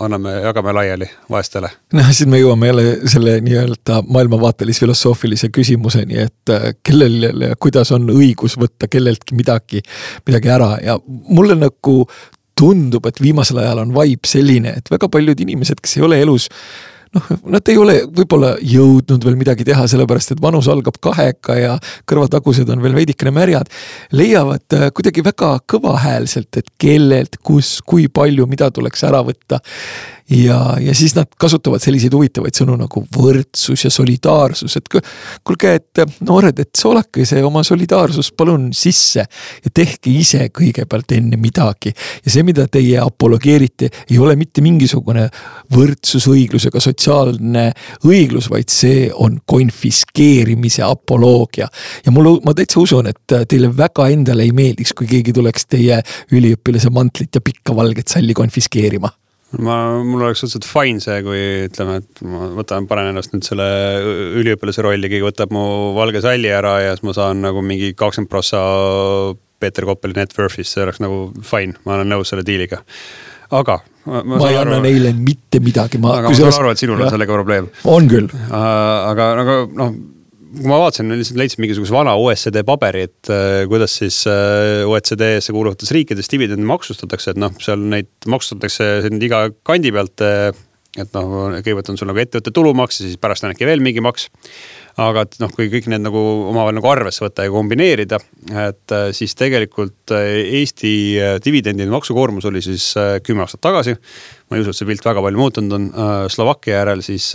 anname, 0.05 0.37
jagame 0.45 0.75
laiali 0.77 1.09
vaestele. 1.31 1.71
noh, 1.97 2.11
siis 2.13 2.29
me 2.29 2.41
jõuame 2.41 2.69
jälle 2.69 2.85
selle 3.11 3.39
nii-öelda 3.47 4.03
maailmavaatelis-filosoofilise 4.09 5.49
küsimuseni, 5.55 6.21
et 6.29 6.53
äh, 6.53 6.69
kellel 6.85 7.49
ja 7.49 7.57
kuidas 7.57 7.93
on 7.97 8.13
õigus 8.13 8.59
võtta 8.61 8.91
kelleltki 8.93 9.39
midagi, 9.41 9.81
midagi 10.29 10.53
ära 10.53 10.75
ja 10.85 10.99
mulle 11.07 11.57
nagu 11.57 12.05
tundub, 12.61 13.09
et 13.09 13.21
viimasel 13.23 13.63
ajal 13.65 13.85
on 13.87 13.97
vibe 13.97 14.29
selline, 14.29 14.77
et 14.81 14.93
väga 14.93 15.09
paljud 15.13 15.45
inimesed, 15.49 15.81
kes 15.81 15.97
ei 15.99 16.09
ole 16.09 16.21
elus 16.21 16.51
noh, 17.17 17.31
nad 17.55 17.71
ei 17.71 17.79
ole 17.81 17.97
võib-olla 18.07 18.53
jõudnud 18.63 19.25
veel 19.27 19.39
midagi 19.41 19.67
teha, 19.67 19.87
sellepärast 19.91 20.35
et 20.35 20.43
vanus 20.43 20.69
algab 20.71 21.01
kahega 21.03 21.57
ja 21.59 21.75
kõrvatagused 22.11 22.71
on 22.73 22.83
veel 22.85 22.97
veidikene 22.99 23.33
märjad. 23.35 23.71
leiavad 24.13 24.79
äh, 24.79 24.89
kuidagi 24.95 25.25
väga 25.27 25.57
kõvahäälselt, 25.71 26.61
et 26.61 26.71
kellelt, 26.81 27.41
kus, 27.43 27.79
kui 27.87 28.09
palju, 28.09 28.47
mida 28.51 28.71
tuleks 28.71 29.05
ära 29.09 29.25
võtta 29.27 29.61
ja, 30.31 30.77
ja 30.81 30.95
siis 30.95 31.15
nad 31.17 31.29
kasutavad 31.39 31.83
selliseid 31.83 32.15
huvitavaid 32.15 32.55
sõnu 32.55 32.77
nagu 32.79 33.03
võrdsus 33.17 33.85
ja 33.85 33.91
solidaarsus, 33.93 34.77
et 34.79 34.89
kuulge, 35.45 35.73
et 35.81 36.03
noored, 36.27 36.59
et 36.63 36.71
soolake 36.79 37.27
see 37.29 37.43
oma 37.45 37.63
solidaarsus 37.67 38.31
palun 38.39 38.69
sisse 38.77 39.25
ja 39.25 39.73
tehke 39.75 40.13
ise 40.13 40.47
kõigepealt 40.55 41.17
enne 41.17 41.39
midagi. 41.41 41.93
ja 42.25 42.31
see, 42.33 42.45
mida 42.47 42.67
teie 42.71 43.01
apologeerite, 43.03 43.91
ei 44.11 44.19
ole 44.19 44.37
mitte 44.39 44.63
mingisugune 44.63 45.27
võrdsus, 45.75 46.29
õiglus 46.31 46.69
ega 46.71 46.81
sotsiaalne 46.81 47.71
õiglus, 48.07 48.51
vaid 48.51 48.71
see 48.71 49.09
on 49.13 49.41
konfiskeerimise 49.47 50.85
apoloogia. 50.87 51.69
ja 52.07 52.15
mul, 52.15 52.39
ma 52.45 52.55
täitsa 52.55 52.81
usun, 52.81 53.11
et 53.11 53.39
teile 53.49 53.73
väga 53.77 54.09
endale 54.15 54.47
ei 54.47 54.55
meeldiks, 54.55 54.95
kui 54.95 55.11
keegi 55.11 55.35
tuleks 55.35 55.67
teie 55.67 56.03
üliõpilase 56.31 56.91
mantlit 56.95 57.35
ja 57.35 57.43
pikka 57.43 57.75
valget 57.77 58.09
salli 58.09 58.35
konfiskeerima 58.35 59.11
ma, 59.59 59.77
mul 60.07 60.23
oleks 60.23 60.45
suhteliselt 60.45 60.69
fine 60.69 61.03
see, 61.03 61.19
kui 61.27 61.41
ütleme, 61.67 61.99
et 62.03 62.23
ma 62.27 62.51
võtan, 62.61 62.87
panen 62.91 63.11
ennast 63.11 63.35
nüüd 63.35 63.47
selle 63.47 63.67
üliõpilase 64.41 64.85
rolli, 64.87 65.11
keegi 65.11 65.27
võtab 65.27 65.55
mu 65.55 65.65
valge 65.97 66.23
salli 66.25 66.53
ära 66.55 66.77
ja 66.85 66.95
siis 66.95 67.07
ma 67.09 67.17
saan 67.17 67.43
nagu 67.45 67.65
mingi 67.67 67.93
kakskümmend 67.99 68.31
prossa 68.31 68.61
Peeter 69.61 69.85
Koppeli 69.89 70.17
net 70.17 70.37
worth'ist, 70.39 70.73
see 70.73 70.85
oleks 70.87 71.03
nagu 71.03 71.27
fine, 71.47 71.77
ma 71.85 71.99
olen 71.99 72.15
nõus 72.15 72.33
selle 72.33 72.47
diiliga. 72.47 72.81
aga. 73.51 73.81
ma, 74.07 74.23
ma 74.23 74.53
ei 74.53 74.61
anna 74.61 74.79
neile 74.85 75.13
mitte 75.17 75.61
midagi, 75.61 75.99
ma. 75.99 76.21
aga 76.21 76.31
ma 76.31 76.39
saan 76.39 76.63
aru, 76.63 76.73
et 76.73 76.85
sinul 76.85 77.03
on 77.03 77.13
sellega 77.13 77.35
probleem. 77.35 77.69
on 77.91 78.09
küll. 78.09 78.31
aga 78.55 79.35
nagu 79.43 79.61
noh 79.75 80.01
kui 80.51 80.67
ma 80.67 80.81
vaatasin, 80.83 81.13
lihtsalt 81.15 81.39
leidsin 81.39 81.63
mingisuguse 81.63 81.95
vana 81.95 82.17
OECD 82.19 82.63
paberi, 82.67 83.05
et 83.09 83.31
äh, 83.31 83.63
kuidas 83.71 83.95
siis 84.01 84.23
äh, 84.31 84.83
OECD-sse 84.89 85.55
kuuluvates 85.55 85.93
riikides 85.95 86.31
dividende 86.33 86.67
maksustatakse, 86.69 87.35
et 87.35 87.41
noh, 87.41 87.55
seal 87.63 87.83
neid 87.93 88.11
maksustatakse 88.31 89.11
iga 89.21 89.47
kandi 89.67 89.95
pealt 89.95 90.27
äh,. 90.27 90.51
Et 90.99 91.13
noh, 91.15 91.51
kõigepealt 91.61 91.93
on 91.93 91.99
sul 92.01 92.09
nagu 92.11 92.19
ettevõtte 92.19 92.51
tulumaks 92.55 92.99
ja 92.99 93.07
siis 93.07 93.19
pärast 93.23 93.45
on 93.47 93.53
äkki 93.53 93.69
veel 93.69 93.83
mingi 93.85 94.03
maks. 94.03 94.27
aga 95.01 95.23
et 95.23 95.37
noh, 95.41 95.53
kui 95.55 95.69
kõik 95.71 95.87
need 95.89 96.03
nagu 96.03 96.19
omavahel 96.51 96.75
nagu 96.77 96.89
arvesse 96.91 97.23
võtta 97.23 97.47
ja 97.47 97.53
kombineerida, 97.55 98.19
et 98.67 98.95
äh, 98.97 99.07
siis 99.17 99.37
tegelikult 99.39 100.13
äh, 100.17 100.41
Eesti 100.61 100.95
äh, 101.15 101.37
dividendide 101.45 101.93
maksukoormus 101.95 102.49
oli 102.51 102.63
siis 102.65 102.91
kümme 103.25 103.47
aastat 103.47 103.63
tagasi. 103.63 103.95
ma 104.51 104.59
ei 104.59 104.65
usu, 104.65 104.75
et 104.75 104.81
see 104.81 104.89
pilt 104.91 105.07
väga 105.07 105.23
palju 105.23 105.39
muutunud 105.39 105.77
on, 105.77 105.87
Slovakkia 106.33 106.81
järel 106.81 107.05
siis 107.07 107.31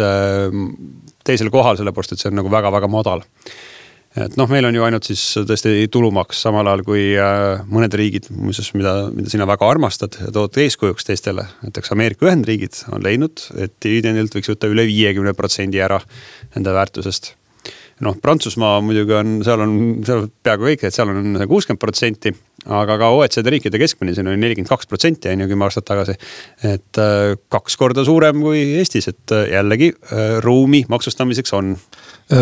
teisel 1.25 1.49
kohal, 1.49 1.79
sellepärast 1.79 2.13
et 2.13 2.21
see 2.21 2.33
on 2.33 2.41
nagu 2.41 2.51
väga-väga 2.51 2.91
madal. 2.91 3.23
Et 4.15 4.35
noh, 4.39 4.49
meil 4.51 4.67
on 4.67 4.75
ju 4.77 4.83
ainult 4.85 5.07
siis 5.09 5.23
tõesti 5.47 5.87
tulumaks, 5.91 6.39
samal 6.45 6.69
ajal 6.71 6.83
kui 6.87 7.05
äh, 7.19 7.63
mõned 7.71 7.95
riigid, 7.99 8.29
muuseas, 8.31 8.71
mida, 8.77 8.95
mida 9.15 9.31
sina 9.31 9.47
väga 9.49 9.67
armastad 9.69 10.19
ja 10.21 10.31
tood 10.35 10.57
eeskujuks 10.63 11.07
teistele. 11.07 11.47
näiteks 11.65 11.95
Ameerika 11.95 12.29
Ühendriigid 12.29 12.83
on 12.95 13.03
leidnud, 13.05 13.47
et 13.59 13.75
dividendilt 13.83 14.35
võiks 14.35 14.53
võtta 14.53 14.71
üle 14.71 14.87
viiekümne 14.87 15.35
protsendi 15.37 15.83
ära 15.83 15.99
nende 16.55 16.75
väärtusest 16.75 17.35
noh, 18.03 18.15
Prantsusmaa 18.21 18.81
muidugi 18.83 19.15
on, 19.15 19.37
seal 19.45 19.61
on, 19.63 19.77
seal 20.07 20.27
peaaegu 20.43 20.67
kõik, 20.71 20.83
et 20.87 20.95
seal 20.95 21.11
on 21.11 21.39
kuuskümmend 21.47 21.81
protsenti 21.81 22.33
aga 22.65 22.97
ka 22.99 23.09
OECD 23.13 23.51
riikide 23.53 23.79
keskmine 23.81 24.15
siin 24.15 24.27
oli 24.29 24.39
nelikümmend 24.41 24.71
kaks 24.71 24.89
protsenti 24.89 25.29
on 25.31 25.43
ju 25.43 25.49
kümme 25.51 25.67
aastat 25.67 25.85
tagasi. 25.87 26.15
et 26.63 27.01
äh, 27.01 27.35
kaks 27.49 27.77
korda 27.77 28.05
suurem 28.05 28.41
kui 28.41 28.63
Eestis, 28.79 29.07
et 29.11 29.35
äh, 29.35 29.49
jällegi 29.53 29.93
ruumi 30.43 30.85
maksustamiseks 30.89 31.53
on. 31.53 31.75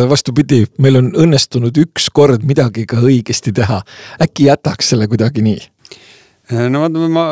Vastupidi, 0.09 0.63
meil 0.79 0.95
on 0.95 1.09
õnnestunud 1.25 1.75
ükskord 1.81 2.45
midagi 2.47 2.85
ka 2.87 3.01
õigesti 3.03 3.51
teha. 3.55 3.81
äkki 4.23 4.47
jätaks 4.47 4.93
selle 4.93 5.09
kuidagi 5.11 5.43
nii? 5.43 5.59
no 6.51 6.83
vaata, 6.83 7.03
ma, 7.11 7.25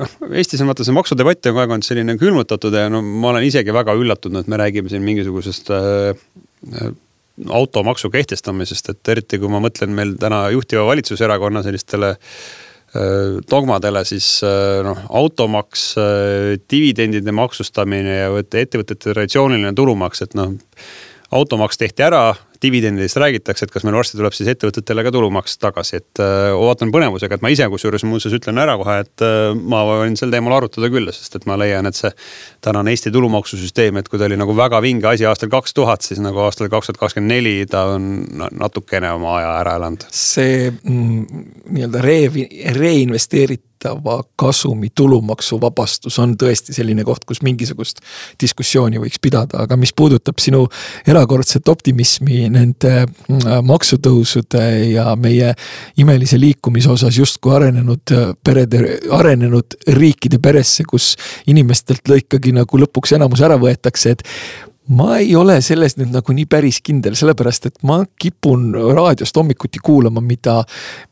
noh 0.00 0.34
Eestis 0.36 0.60
on 0.60 0.70
vaata 0.70 0.84
see 0.84 0.96
maksudebatt 0.96 1.46
on 1.46 1.54
kogu 1.54 1.62
aeg 1.62 1.74
olnud 1.76 1.86
selline 1.86 2.16
külmutatud 2.20 2.74
ja 2.76 2.88
no 2.92 3.00
ma 3.02 3.32
olen 3.32 3.46
isegi 3.48 3.72
väga 3.74 3.94
üllatunud, 3.96 4.44
et 4.44 4.50
me 4.52 4.58
räägime 4.60 4.92
siin 4.92 5.04
mingisugusest 5.06 5.72
äh, 5.72 6.90
automaksu 7.48 8.10
kehtestamisest, 8.12 8.92
et 8.92 9.12
eriti 9.14 9.38
kui 9.40 9.48
ma 9.52 9.62
mõtlen 9.64 9.94
meil 9.96 10.16
täna 10.20 10.42
juhtiva 10.52 10.84
valitsuserakonna 10.90 11.62
sellistele 11.64 12.10
äh, 12.12 13.38
dogmadele, 13.50 14.04
siis 14.08 14.28
äh, 14.46 14.80
noh, 14.86 15.06
automaks, 15.22 15.86
äh, 16.00 16.58
dividendide 16.70 17.32
maksustamine 17.32 18.18
ja 18.18 18.32
ettevõtete 18.42 19.14
traditsiooniline 19.14 19.72
tulumaks, 19.78 20.26
et 20.26 20.36
noh 20.38 20.58
automaks 21.30 21.78
tehti 21.78 22.02
ära, 22.02 22.34
dividendidest 22.62 23.16
räägitakse, 23.16 23.64
et 23.64 23.72
kas 23.72 23.84
meil 23.86 23.96
varsti 23.96 24.18
tuleb 24.18 24.34
siis 24.36 24.50
ettevõtetele 24.52 25.04
ka 25.06 25.12
tulumaks 25.14 25.56
tagasi, 25.62 26.00
et 26.00 26.20
äh, 26.20 26.50
ootan 26.52 26.92
põnevusega, 26.92 27.38
et 27.38 27.44
ma 27.44 27.52
ise 27.52 27.68
kusjuures 27.72 28.04
muuseas 28.08 28.34
ütlen 28.36 28.60
ära 28.60 28.74
kohe, 28.80 28.98
et 29.04 29.24
äh, 29.24 29.52
ma 29.54 29.80
võin 29.88 30.18
sel 30.18 30.32
teemal 30.34 30.58
arutada 30.58 30.90
küll, 30.92 31.08
sest 31.14 31.38
et 31.38 31.46
ma 31.48 31.56
leian, 31.60 31.88
et 31.88 31.96
see 31.96 32.10
tänane 32.64 32.92
Eesti 32.92 33.12
tulumaksusüsteem, 33.14 34.02
et 34.02 34.10
kui 34.10 34.20
ta 34.20 34.28
oli 34.28 34.38
nagu 34.40 34.56
väga 34.58 34.82
vinge 34.84 35.08
asi 35.08 35.28
aastal 35.30 35.52
kaks 35.52 35.76
tuhat, 35.78 36.04
siis 36.04 36.20
nagu 36.24 36.42
aastal 36.44 36.68
kaks 36.72 36.90
tuhat 36.90 37.00
kakskümmend 37.00 37.32
neli 37.32 37.56
ta 37.70 37.86
on 37.94 38.10
natukene 38.50 39.14
oma 39.16 39.38
aja 39.38 39.56
ära 39.62 39.78
elanud. 39.80 40.04
see 40.10 40.68
mm, 40.70 41.42
nii-öelda 41.70 42.04
re-, 42.04 42.48
reinvesteeritud 42.76 43.69
täiendava 43.80 44.22
kasumi 44.36 44.90
tulumaksuvabastus 44.94 46.18
on 46.18 46.34
tõesti 46.38 46.74
selline 46.74 47.04
koht, 47.04 47.24
kus 47.24 47.42
mingisugust 47.42 48.00
diskussiooni 48.40 49.00
võiks 49.00 49.20
pidada, 49.22 49.64
aga 49.64 49.76
mis 49.76 49.92
puudutab 49.96 50.38
sinu 50.40 50.66
erakordset 51.08 51.68
optimismi 51.68 52.48
nende 52.52 52.92
äh, 53.04 53.60
maksutõusude 53.62 54.64
ja 54.92 55.14
meie 55.16 55.54
imelise 55.96 56.40
liikumise 56.40 56.90
osas 56.90 57.18
justkui 57.18 57.54
arenenud 57.56 58.14
äh, 58.16 58.32
perede, 58.44 58.98
arenenud 59.16 59.78
riikide 59.96 60.38
peresse, 60.38 60.84
kus 60.84 61.14
inimestelt 61.46 62.08
ikkagi 62.20 62.52
nagu 62.56 62.84
lõpuks 62.84 63.16
enamus 63.16 63.40
ära 63.46 63.56
võetakse, 63.60 64.16
et 64.16 64.26
ma 64.88 65.18
ei 65.18 65.34
ole 65.36 65.60
selles 65.62 65.94
nüüd 65.98 66.10
nagu 66.14 66.34
nii 66.34 66.46
päris 66.50 66.80
kindel, 66.84 67.14
sellepärast 67.18 67.68
et 67.68 67.78
ma 67.86 68.00
kipun 68.20 68.72
raadiost 68.74 69.36
hommikuti 69.36 69.78
kuulama, 69.84 70.22
mida 70.24 70.56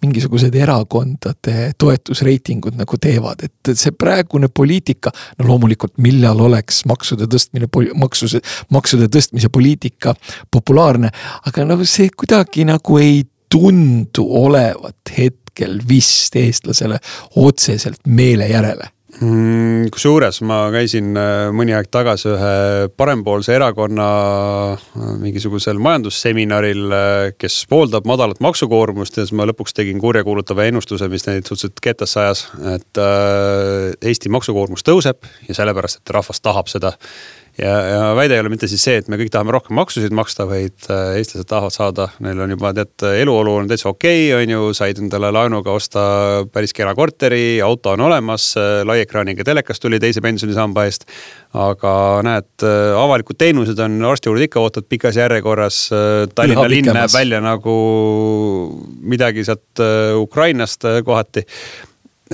mingisugused 0.02 0.54
erakondade 0.58 1.70
toetusreitingud 1.78 2.78
nagu 2.78 2.98
teevad, 3.00 3.44
et 3.46 3.72
see 3.74 3.94
praegune 3.94 4.48
poliitika. 4.48 5.12
no 5.38 5.48
loomulikult, 5.48 5.94
millal 6.02 6.40
oleks 6.40 6.84
maksude 6.88 7.28
tõstmine, 7.30 7.68
maksuse, 7.94 8.40
maksude 8.74 9.08
tõstmise 9.12 9.48
poliitika 9.52 10.14
populaarne, 10.50 11.10
aga 11.46 11.64
nagu 11.68 11.86
see 11.86 12.10
kuidagi 12.10 12.66
nagu 12.68 12.98
ei 12.98 13.22
tundu 13.48 14.26
olevat 14.42 15.14
hetkel 15.16 15.80
vist 15.88 16.36
eestlasele 16.36 16.98
otseselt 17.36 18.06
meele 18.06 18.48
järele 18.50 18.97
kusjuures 19.18 20.38
ma 20.46 20.58
käisin 20.70 21.16
äh, 21.18 21.48
mõni 21.54 21.74
aeg 21.74 21.88
tagasi 21.90 22.28
ühe 22.30 22.52
parempoolse 22.98 23.56
erakonna 23.56 24.08
äh, 24.76 25.08
mingisugusel 25.18 25.80
majandusseminaril, 25.82 26.84
äh, 26.94 27.22
kes 27.38 27.64
pooldab 27.70 28.06
madalat 28.06 28.38
maksukoormust 28.44 29.18
ja 29.18 29.26
siis 29.26 29.34
ma 29.34 29.48
lõpuks 29.48 29.74
tegin 29.74 29.98
kurjakuulutava 30.02 30.68
ennustuse, 30.68 31.10
mis 31.10 31.26
neid 31.26 31.48
suhteliselt 31.48 31.82
ketasse 31.82 32.20
ajas. 32.22 32.44
et 32.74 33.02
Eesti 34.08 34.30
maksukoormus 34.30 34.86
tõuseb 34.86 35.26
ja 35.48 35.56
sellepärast, 35.56 36.02
et 36.02 36.14
rahvas 36.14 36.40
tahab 36.44 36.70
seda 36.70 36.94
ja, 37.58 37.74
ja 37.90 38.00
väide 38.16 38.36
ei 38.36 38.42
ole 38.42 38.50
mitte 38.52 38.68
siis 38.70 38.82
see, 38.84 38.98
et 39.00 39.08
me 39.10 39.18
kõik 39.20 39.30
tahame 39.34 39.52
rohkem 39.54 39.76
maksusid 39.78 40.14
maksta, 40.14 40.46
vaid 40.48 40.88
äh, 40.92 41.18
eestlased 41.18 41.48
tahavad 41.50 41.74
saada, 41.74 42.08
neil 42.24 42.40
on 42.44 42.54
juba 42.54 42.72
tead, 42.76 43.04
eluolu 43.22 43.56
on 43.60 43.70
täitsa 43.70 43.90
okei 43.90 44.28
okay,, 44.28 44.44
on 44.44 44.54
ju, 44.54 44.68
said 44.78 45.00
endale 45.02 45.30
laenuga 45.34 45.74
osta 45.74 46.02
päris 46.52 46.74
kena 46.76 46.94
korteri, 46.98 47.58
auto 47.64 47.94
on 47.96 48.04
olemas, 48.08 48.50
äh, 48.60 48.80
laiekraaniga 48.88 49.46
telekas 49.46 49.82
tuli 49.82 50.00
teise 50.02 50.22
pensionisamba 50.24 50.86
eest. 50.88 51.08
aga 51.58 51.92
näed, 52.26 52.50
äh, 52.62 52.94
avalikud 53.00 53.38
teenused 53.40 53.78
on 53.80 53.98
arsti 54.04 54.30
juurde 54.30 54.48
ikka 54.48 54.60
ootad 54.60 54.88
pikas 54.88 55.16
järjekorras. 55.16 55.78
Tallinna 56.36 56.66
linn 56.68 56.92
näeb 56.92 57.12
välja 57.12 57.40
nagu 57.40 57.76
midagi 59.00 59.46
sealt 59.48 59.80
Ukrainast 60.20 60.84
kohati 61.04 61.46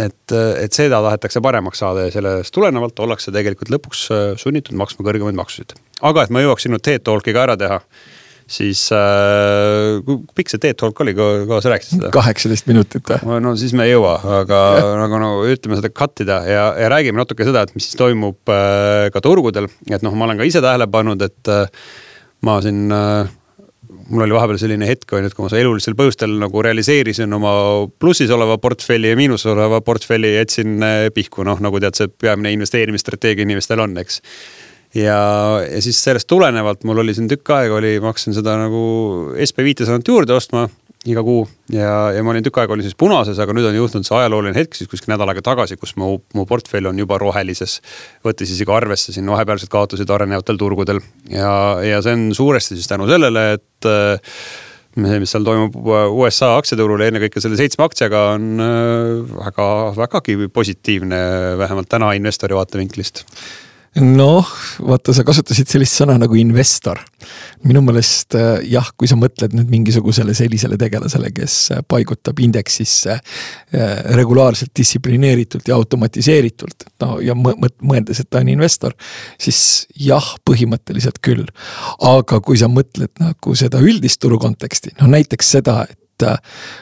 et, 0.00 0.34
et 0.34 0.74
seda 0.74 1.00
tahetakse 1.04 1.42
paremaks 1.44 1.80
saada 1.82 2.08
ja 2.08 2.14
sellest 2.14 2.54
tulenevalt 2.54 2.98
ollakse 3.04 3.34
tegelikult 3.34 3.70
lõpuks 3.74 4.04
äh, 4.14 4.26
sunnitud 4.40 4.76
maksma 4.78 5.06
kõrgemaid 5.06 5.38
maksusid. 5.38 5.76
aga 6.02 6.26
et 6.26 6.34
ma 6.34 6.42
jõuaks 6.44 6.66
sinu 6.66 6.80
TED 6.82 7.04
Talki 7.06 7.34
ka 7.34 7.44
ära 7.46 7.56
teha, 7.60 7.78
siis 8.50 8.82
äh, 8.92 10.00
kui 10.06 10.18
pikk 10.36 10.52
see 10.52 10.62
TED 10.62 10.78
Talk 10.80 11.00
oli, 11.04 11.14
kaua 11.16 11.60
sa 11.64 11.72
rääkisid 11.72 11.98
seda? 11.98 12.10
kaheksateist 12.14 12.68
minutit 12.70 13.06
või? 13.08 13.38
no 13.44 13.54
siis 13.60 13.74
me 13.76 13.86
ei 13.88 13.94
jõua, 13.94 14.16
aga 14.40 14.58
nagu 15.00 15.20
no 15.22 15.30
ütleme 15.48 15.78
seda 15.80 15.92
cut 15.94 16.24
ida 16.24 16.40
ja, 16.48 16.66
ja 16.80 16.90
räägime 16.92 17.20
natuke 17.22 17.46
seda, 17.46 17.64
et 17.64 17.76
mis 17.76 17.88
siis 17.88 18.00
toimub 18.00 18.52
äh, 18.52 19.08
ka 19.14 19.22
turgudel, 19.24 19.70
et 19.90 20.04
noh, 20.04 20.16
ma 20.18 20.28
olen 20.28 20.42
ka 20.42 20.48
ise 20.48 20.64
tähele 20.64 20.88
pannud, 20.90 21.24
et 21.24 21.52
äh, 21.52 21.64
ma 22.44 22.58
siin 22.64 22.86
äh, 22.92 23.32
mul 24.08 24.26
oli 24.26 24.36
vahepeal 24.36 24.60
selline 24.60 24.88
hetk, 24.88 25.08
on 25.12 25.24
ju, 25.24 25.30
et 25.30 25.36
kui 25.36 25.46
ma 25.46 25.60
elulistel 25.60 25.96
põhjustel 25.98 26.36
nagu 26.40 26.62
realiseerisin 26.64 27.32
oma 27.36 27.54
plussis 28.00 28.32
oleva 28.34 28.58
portfelli 28.62 29.12
ja 29.12 29.18
miinuses 29.18 29.50
oleva 29.52 29.80
portfelli 29.84 30.34
jätsin 30.36 30.76
eh, 30.84 31.08
pihku, 31.14 31.46
noh 31.46 31.60
nagu 31.64 31.80
tead, 31.82 31.96
see 31.98 32.12
peamine 32.12 32.54
investeerimisstrateegia 32.56 33.46
inimestel 33.46 33.82
on, 33.84 33.96
eks. 34.02 34.20
ja, 34.98 35.18
ja 35.64 35.82
siis 35.84 36.00
sellest 36.04 36.28
tulenevalt 36.30 36.84
mul 36.88 37.04
oli 37.04 37.16
siin 37.16 37.30
tükk 37.30 37.54
aega 37.56 37.78
oli, 37.80 37.96
ma 38.02 38.12
hakkasin 38.12 38.36
seda 38.36 38.58
nagu 38.60 38.84
SB 39.46 39.68
viitesadat 39.70 40.12
juurde 40.12 40.36
ostma 40.36 40.68
iga 41.08 41.22
kuu. 41.24 41.44
Ja, 41.72 42.10
ja 42.14 42.22
ma 42.24 42.32
olin 42.32 42.44
tükk 42.44 42.62
aega 42.62 42.74
olin 42.76 42.86
siis 42.86 42.96
punases, 42.98 43.38
aga 43.40 43.54
nüüd 43.56 43.68
on 43.68 43.76
juhtunud 43.76 44.06
see 44.08 44.16
ajalooline 44.18 44.56
hetk 44.56 44.76
siis 44.78 44.90
kuskil 44.90 45.12
nädal 45.12 45.30
aega 45.30 45.44
tagasi, 45.44 45.78
kus 45.80 45.94
mu, 46.00 46.16
mu 46.36 46.44
portfell 46.48 46.88
on 46.90 47.00
juba 47.00 47.18
rohelises. 47.20 47.80
võttes 48.24 48.52
isegi 48.54 48.72
arvesse 48.72 49.14
siin 49.14 49.28
vahepealsed 49.30 49.72
kaotused 49.72 50.10
arenevatel 50.10 50.60
turgudel. 50.60 51.02
Ja, 51.32 51.80
ja 51.84 52.00
see 52.04 52.16
on 52.16 52.30
suuresti 52.36 52.78
siis 52.78 52.88
tänu 52.90 53.08
sellele, 53.10 53.44
et 53.58 53.90
äh, 53.90 54.38
see, 54.94 55.20
mis 55.20 55.34
seal 55.34 55.44
toimub 55.46 55.76
USA 56.14 56.54
aktsiaturul 56.60 57.04
ja 57.04 57.10
ennekõike 57.12 57.42
selle 57.42 57.58
seitsme 57.60 57.84
aktsiaga 57.88 58.24
on 58.38 58.64
äh, 58.64 59.36
väga, 59.44 59.68
vägagi 59.98 60.38
positiivne, 60.52 61.20
vähemalt 61.60 61.92
täna 61.92 62.14
investori 62.16 62.56
vaatevinklist 62.56 63.26
noh, 64.02 64.48
vaata, 64.82 65.14
sa 65.14 65.22
kasutasid 65.26 65.70
sellist 65.70 65.98
sõna 66.00 66.16
nagu 66.18 66.34
investor. 66.38 66.98
minu 67.64 67.80
meelest 67.80 68.34
äh, 68.36 68.58
jah, 68.68 68.90
kui 68.98 69.08
sa 69.08 69.16
mõtled 69.16 69.54
nüüd 69.56 69.70
mingisugusele 69.72 70.34
sellisele 70.36 70.76
tegelasele, 70.80 71.30
kes 71.32 71.54
äh, 71.72 71.80
paigutab 71.88 72.40
indeksisse 72.44 73.14
äh, 73.14 73.94
regulaarselt, 74.18 74.72
distsiplineeritult 74.76 75.68
ja 75.68 75.78
automatiseeritult, 75.78 76.88
no 77.00 77.18
ja 77.24 77.36
mõeldes, 77.38 78.20
et 78.20 78.30
ta 78.30 78.42
on 78.42 78.52
investor, 78.52 78.96
siis 79.40 79.86
jah, 79.96 80.34
põhimõtteliselt 80.44 81.22
küll. 81.24 81.46
aga 82.00 82.40
kui 82.40 82.58
sa 82.60 82.68
mõtled 82.68 83.14
nagu 83.22 83.54
seda 83.56 83.80
üldist 83.80 84.20
turu 84.20 84.38
konteksti, 84.42 84.96
no 85.00 85.08
näiteks 85.14 85.54
seda, 85.56 85.84
et 85.88 85.98
et 86.14 86.26
äh, 86.28 86.36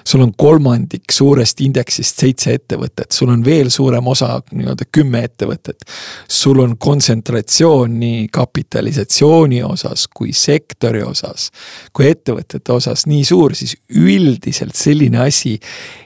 sul 0.04 0.20
on 0.20 0.32
kolmandik 0.36 1.12
suurest 1.12 1.60
indeksist 1.64 2.20
seitse 2.20 2.52
ettevõtet, 2.58 3.12
sul 3.12 3.30
on 3.32 3.44
veel 3.44 3.70
suurem 3.72 4.06
osa, 4.06 4.34
nii-öelda 4.52 4.88
kümme 4.92 5.24
ettevõtet. 5.24 5.84
sul 6.28 6.60
on 6.60 6.76
kontsentratsioon 6.78 7.98
nii 8.00 8.28
kapitalisatsiooni 8.32 9.62
osas 9.62 10.08
kui 10.08 10.32
sektori 10.32 11.02
osas, 11.02 11.50
kui 11.92 12.10
ettevõtete 12.10 12.72
osas 12.72 13.06
nii 13.06 13.24
suur, 13.24 13.54
siis 13.54 13.76
üldiselt 13.88 14.76
selline 14.76 15.18
asi 15.26 15.58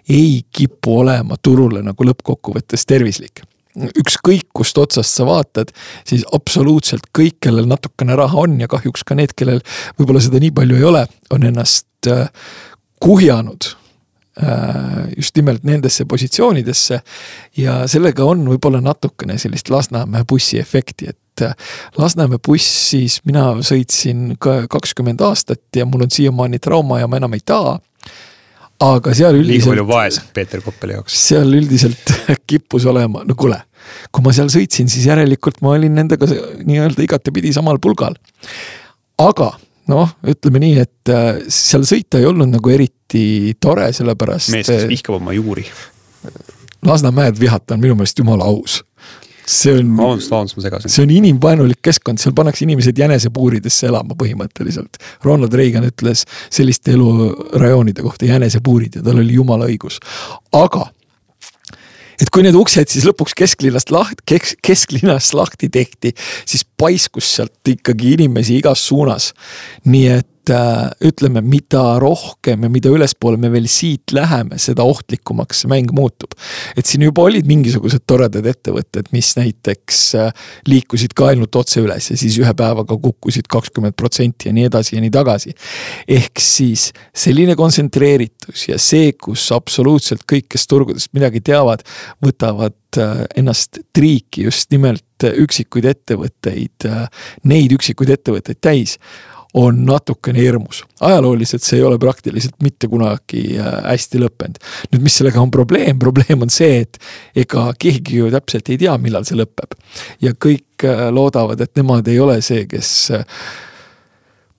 ei 0.09 0.45
kipu 0.53 1.01
olema 1.01 1.37
turule 1.43 1.83
nagu 1.83 2.05
lõppkokkuvõttes 2.05 2.87
tervislik 2.87 3.43
ükskõik 3.77 4.47
kust 4.57 4.79
otsast 4.81 5.19
sa 5.19 5.27
vaatad, 5.29 5.69
siis 6.09 6.23
absoluutselt 6.33 7.11
kõik, 7.17 7.37
kellel 7.45 7.69
natukene 7.69 8.17
raha 8.17 8.47
on 8.47 8.55
ja 8.61 8.69
kahjuks 8.73 9.05
ka 9.05 9.17
need, 9.19 9.35
kellel 9.37 9.61
võib-olla 9.99 10.23
seda 10.25 10.41
nii 10.41 10.55
palju 10.57 10.79
ei 10.79 10.87
ole, 10.89 11.03
on 11.35 11.45
ennast 11.45 12.09
äh, 12.09 12.31
kuhjanud 13.01 13.69
äh, 14.43 15.09
just 15.17 15.37
nimelt 15.37 15.65
nendesse 15.65 16.05
positsioonidesse. 16.05 17.01
ja 17.57 17.87
sellega 17.89 18.25
on 18.25 18.47
võib-olla 18.49 18.81
natukene 18.81 19.39
sellist 19.39 19.71
Lasnamäe 19.71 20.25
bussi 20.29 20.59
efekti, 20.61 21.11
et 21.13 21.45
äh, 21.45 21.55
Lasnamäe 21.99 22.41
bussis 22.47 23.21
mina 23.25 23.49
sõitsin 23.61 24.37
ka 24.39 24.65
kakskümmend 24.71 25.21
aastat 25.21 25.63
ja 25.77 25.87
mul 25.87 26.07
on 26.07 26.11
siiamaani 26.13 26.59
trauma 26.63 27.01
ja 27.01 27.09
ma 27.09 27.21
enam 27.21 27.37
ei 27.37 27.45
taha. 27.45 27.79
aga 28.81 29.15
seal 29.15 29.35
üldiselt. 29.35 29.53
liiga 29.53 29.71
palju 29.71 29.87
vaesed 29.89 30.33
Peeter 30.35 30.61
Koppeli 30.61 30.93
jaoks. 30.99 31.21
seal 31.29 31.53
üldiselt 31.53 32.13
kippus 32.49 32.85
olema, 32.87 33.25
no 33.25 33.35
kuule, 33.35 33.61
kui 34.13 34.25
ma 34.25 34.33
seal 34.37 34.49
sõitsin, 34.53 34.89
siis 34.89 35.07
järelikult 35.07 35.63
ma 35.65 35.77
olin 35.77 35.95
nendega 35.95 36.29
nii-öelda 36.65 37.05
igatepidi 37.05 37.53
samal 37.57 37.79
pulgal. 37.81 38.17
aga 39.19 39.53
noh, 39.91 40.17
ütleme 40.27 40.63
nii, 40.63 40.81
et 40.83 41.13
äh, 41.13 41.39
seal 41.53 41.87
sõita 41.89 42.21
ei 42.21 42.27
olnud 42.29 42.51
nagu 42.57 42.73
eriti 42.73 43.55
tore, 43.61 43.89
sellepärast. 43.97 44.53
mees, 44.55 44.71
kes 44.71 44.89
vihkab 44.91 45.21
oma 45.21 45.35
juuri. 45.37 45.67
Lasnamäed 46.87 47.39
vihata 47.41 47.75
on 47.75 47.83
minu 47.83 47.97
meelest 47.99 48.19
jumala 48.19 48.47
aus. 48.51 48.83
see 49.47 49.77
on. 49.79 49.93
vabandust, 49.97 50.31
vabandust, 50.31 50.57
ma 50.59 50.63
segasin. 50.65 50.91
see 50.91 51.05
on 51.07 51.13
inimvaenulik 51.15 51.79
keskkond, 51.83 52.19
seal 52.19 52.35
pannakse 52.35 52.65
inimesed 52.67 52.99
jänesepuuridesse 52.99 53.87
elama 53.87 54.17
põhimõtteliselt. 54.19 54.99
Ronald 55.25 55.55
Reagan 55.55 55.87
ütles 55.87 56.25
selliste 56.51 56.97
elurajoonide 56.97 58.03
kohta 58.03 58.27
jänesepuurid 58.27 58.99
ja 58.99 59.07
tal 59.07 59.23
oli 59.23 59.39
jumala 59.39 59.71
õigus. 59.71 60.01
aga 60.53 60.89
et 62.21 62.31
kui 62.33 62.45
need 62.47 62.57
uksed 62.59 62.93
siis 62.93 63.07
lõpuks 63.09 63.37
kesklinnast 63.39 63.93
lahti, 63.95 64.23
kesk, 64.29 64.61
kesklinnast 64.65 65.35
lahti 65.37 65.69
tehti, 65.73 66.15
siis 66.49 66.65
paiskus 66.79 67.35
sealt 67.39 67.75
ikkagi 67.77 68.15
inimesi 68.17 68.61
igas 68.61 68.87
suunas. 68.89 69.33
nii 69.85 70.07
et 70.19 70.29
ütleme, 70.55 71.41
mida 71.43 71.83
rohkem 72.01 72.63
ja 72.63 72.71
mida 72.71 72.91
ülespoole 72.93 73.39
me 73.41 73.51
veel 73.53 73.67
siit 73.71 74.13
läheme, 74.15 74.59
seda 74.63 74.85
ohtlikumaks 74.87 75.63
see 75.63 75.71
mäng 75.71 75.93
muutub. 75.97 76.35
et 76.77 76.87
siin 76.87 77.03
juba 77.07 77.25
olid 77.27 77.47
mingisugused 77.49 78.05
toredad 78.07 78.47
ettevõtted, 78.47 79.11
mis 79.13 79.33
näiteks 79.39 80.01
äh, 80.21 80.33
liikusid 80.69 81.17
ka 81.17 81.31
ainult 81.33 81.57
otse 81.57 81.81
üles 81.83 82.11
ja 82.11 82.17
siis 82.19 82.39
ühe 82.41 82.55
päevaga 82.57 82.99
kukkusid 83.03 83.49
kakskümmend 83.51 83.97
protsenti 83.99 84.51
ja 84.51 84.57
nii 84.57 84.69
edasi 84.71 84.97
ja 84.97 85.05
nii 85.05 85.13
tagasi. 85.15 85.55
ehk 86.09 86.41
siis 86.43 86.91
selline 87.15 87.57
kontsentreeritus 87.57 88.69
ja 88.69 88.79
see, 88.79 89.13
kus 89.13 89.49
absoluutselt 89.53 90.27
kõik, 90.29 90.51
kes 90.55 90.67
turgudest 90.71 91.13
midagi 91.17 91.41
teavad, 91.41 91.83
võtavad 92.25 93.01
äh, 93.01 93.25
ennast 93.37 93.81
triiki 93.93 94.47
just 94.47 94.71
nimelt 94.71 95.05
üksikuid 95.17 95.87
ettevõtteid, 95.89 96.85
neid 97.49 97.73
üksikuid 97.73 98.11
ettevõtteid 98.19 98.61
täis 98.61 98.99
on 99.57 99.85
natukene 99.89 100.41
hirmus. 100.41 100.83
ajalooliselt 101.01 101.65
see 101.65 101.79
ei 101.81 101.85
ole 101.85 101.99
praktiliselt 101.99 102.57
mitte 102.63 102.89
kunagi 102.93 103.57
äh, 103.57 103.79
hästi 103.89 104.21
lõppenud. 104.21 104.59
nüüd, 104.93 105.05
mis 105.07 105.17
sellega 105.21 105.41
on 105.41 105.51
probleem, 105.51 105.99
probleem 106.07 106.45
on 106.45 106.53
see, 106.53 106.83
et 106.85 106.99
ega 107.45 107.71
keegi 107.79 108.21
ju 108.21 108.33
täpselt 108.35 108.69
ei 108.73 108.81
tea, 108.85 108.97
millal 109.01 109.25
see 109.29 109.39
lõpeb. 109.39 109.79
ja 110.25 110.35
kõik 110.37 110.85
äh, 110.85 111.09
loodavad, 111.13 111.61
et 111.65 111.73
nemad 111.81 112.09
ei 112.13 112.21
ole 112.21 112.41
see, 112.45 112.67
kes 112.69 112.93
äh, 113.17 113.25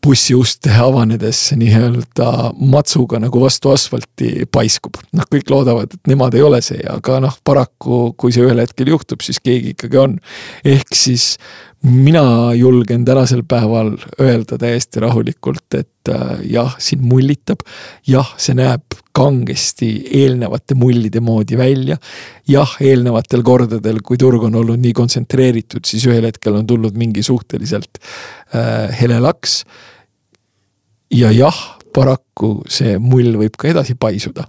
bussiuste 0.08 0.72
avanedes 0.72 1.40
nii-öelda 1.58 2.54
matsuga 2.72 3.20
nagu 3.20 3.42
vastu 3.42 3.72
asfalti 3.74 4.48
paiskub. 4.52 4.98
noh, 5.14 5.30
kõik 5.30 5.50
loodavad, 5.52 5.94
et 5.94 6.10
nemad 6.10 6.38
ei 6.38 6.46
ole 6.46 6.62
see, 6.66 6.82
aga 6.90 7.22
noh, 7.24 7.38
paraku 7.46 8.14
kui 8.18 8.34
see 8.34 8.46
ühel 8.46 8.62
hetkel 8.64 8.94
juhtub, 8.94 9.22
siis 9.26 9.42
keegi 9.44 9.76
ikkagi 9.76 10.02
on. 10.02 10.20
ehk 10.66 10.94
siis 10.96 11.36
mina 11.84 12.54
julgen 12.54 13.06
tänasel 13.06 13.44
päeval 13.48 13.94
öelda 14.22 14.58
täiesti 14.58 15.00
rahulikult, 15.00 15.74
et 15.78 16.10
äh, 16.10 16.40
jah, 16.50 16.76
siin 16.80 17.04
mullitab. 17.06 17.62
jah, 18.08 18.34
see 18.38 18.58
näeb 18.58 18.98
kangesti 19.18 19.92
eelnevate 20.24 20.76
mullide 20.76 21.22
moodi 21.22 21.58
välja. 21.58 21.98
jah, 22.48 22.76
eelnevatel 22.82 23.44
kordadel, 23.44 24.02
kui 24.04 24.18
turg 24.18 24.44
on 24.44 24.56
olnud 24.56 24.82
nii 24.82 24.94
kontsentreeritud, 24.94 25.86
siis 25.86 26.06
ühel 26.10 26.26
hetkel 26.26 26.56
on 26.58 26.68
tulnud 26.68 26.98
mingi 26.98 27.24
suhteliselt 27.24 28.02
äh, 28.56 29.00
hele 29.02 29.20
laks. 29.20 29.64
ja 31.14 31.32
jah, 31.32 31.80
paraku 31.94 32.62
see 32.70 32.98
mull 32.98 33.38
võib 33.38 33.58
ka 33.58 33.70
edasi 33.70 33.96
paisuda 34.00 34.48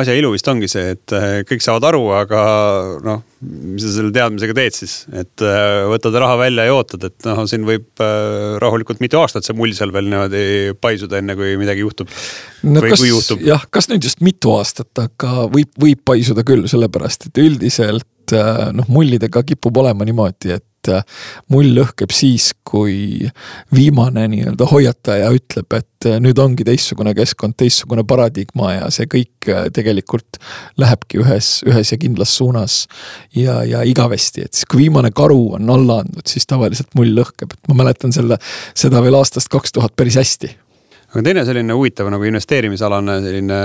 asja 0.00 0.14
ilu 0.18 0.32
vist 0.34 0.48
ongi 0.50 0.68
see, 0.70 0.94
et 0.96 1.14
äh, 1.14 1.42
kõik 1.46 1.62
saavad 1.64 1.86
aru, 1.90 2.02
aga 2.16 2.40
noh, 3.04 3.22
mis 3.44 3.84
sa 3.84 3.92
selle 3.94 4.10
teadmisega 4.14 4.56
teed 4.56 4.76
siis, 4.76 4.94
et 5.14 5.44
äh, 5.44 5.84
võtad 5.90 6.16
raha 6.18 6.38
välja 6.40 6.66
ja 6.68 6.74
ootad, 6.76 7.06
et 7.10 7.28
noh, 7.28 7.44
siin 7.50 7.66
võib 7.68 8.02
äh, 8.02 8.56
rahulikult 8.62 9.02
mitu 9.04 9.20
aastat 9.22 9.46
see 9.46 9.56
mull 9.58 9.74
seal 9.76 9.94
veel 9.94 10.10
niimoodi 10.10 10.74
paisuda, 10.82 11.20
enne 11.22 11.38
kui 11.38 11.54
midagi 11.60 11.84
juhtub 11.84 12.10
no,. 12.10 12.80
või 12.80 12.94
kas, 12.94 13.04
kui 13.04 13.12
juhtub. 13.12 13.46
jah, 13.46 13.66
kas 13.70 13.90
nüüd 13.92 14.10
just 14.10 14.24
mitu 14.24 14.54
aastat, 14.56 14.90
aga 15.04 15.48
võib, 15.52 15.72
võib 15.80 16.04
paisuda 16.06 16.46
küll, 16.46 16.66
sellepärast 16.70 17.30
et 17.30 17.42
üldiselt 17.44 18.36
noh, 18.74 18.86
mullidega 18.88 19.44
kipub 19.46 19.82
olema 19.84 20.06
niimoodi, 20.08 20.56
et 20.56 20.66
et 20.84 20.92
äh, 20.92 21.04
mull 21.52 21.72
lõhkeb 21.76 22.12
siis, 22.14 22.52
kui 22.66 23.28
viimane 23.74 24.26
nii-öelda 24.32 24.68
hoiataja 24.70 25.30
ütleb, 25.34 25.76
et 25.76 26.08
äh, 26.08 26.18
nüüd 26.22 26.38
ongi 26.42 26.66
teistsugune 26.66 27.14
keskkond, 27.16 27.56
teistsugune 27.60 28.04
paradigma 28.08 28.74
ja 28.74 28.90
see 28.94 29.08
kõik 29.10 29.50
äh, 29.50 29.68
tegelikult 29.74 30.40
lähebki 30.80 31.22
ühes, 31.24 31.56
ühes 31.68 31.92
ja 31.92 32.00
kindlas 32.00 32.34
suunas. 32.36 32.84
ja, 33.34 33.62
ja 33.64 33.82
igavesti, 33.82 34.44
et 34.44 34.54
siis 34.54 34.68
kui 34.70 34.84
viimane 34.84 35.10
karu 35.14 35.54
on 35.58 35.70
alla 35.70 36.02
andnud, 36.04 36.26
siis 36.28 36.46
tavaliselt 36.50 36.92
mull 36.98 37.14
lõhkeb, 37.16 37.54
et 37.54 37.70
ma 37.70 37.82
mäletan 37.84 38.12
selle, 38.12 38.38
seda 38.74 39.02
veel 39.04 39.16
aastast 39.18 39.52
kaks 39.52 39.74
tuhat 39.76 39.96
päris 39.96 40.18
hästi 40.20 40.52
aga 41.14 41.22
teine 41.22 41.44
selline 41.46 41.74
huvitav 41.76 42.08
nagu 42.10 42.26
investeerimisalane 42.26 43.20
selline 43.22 43.58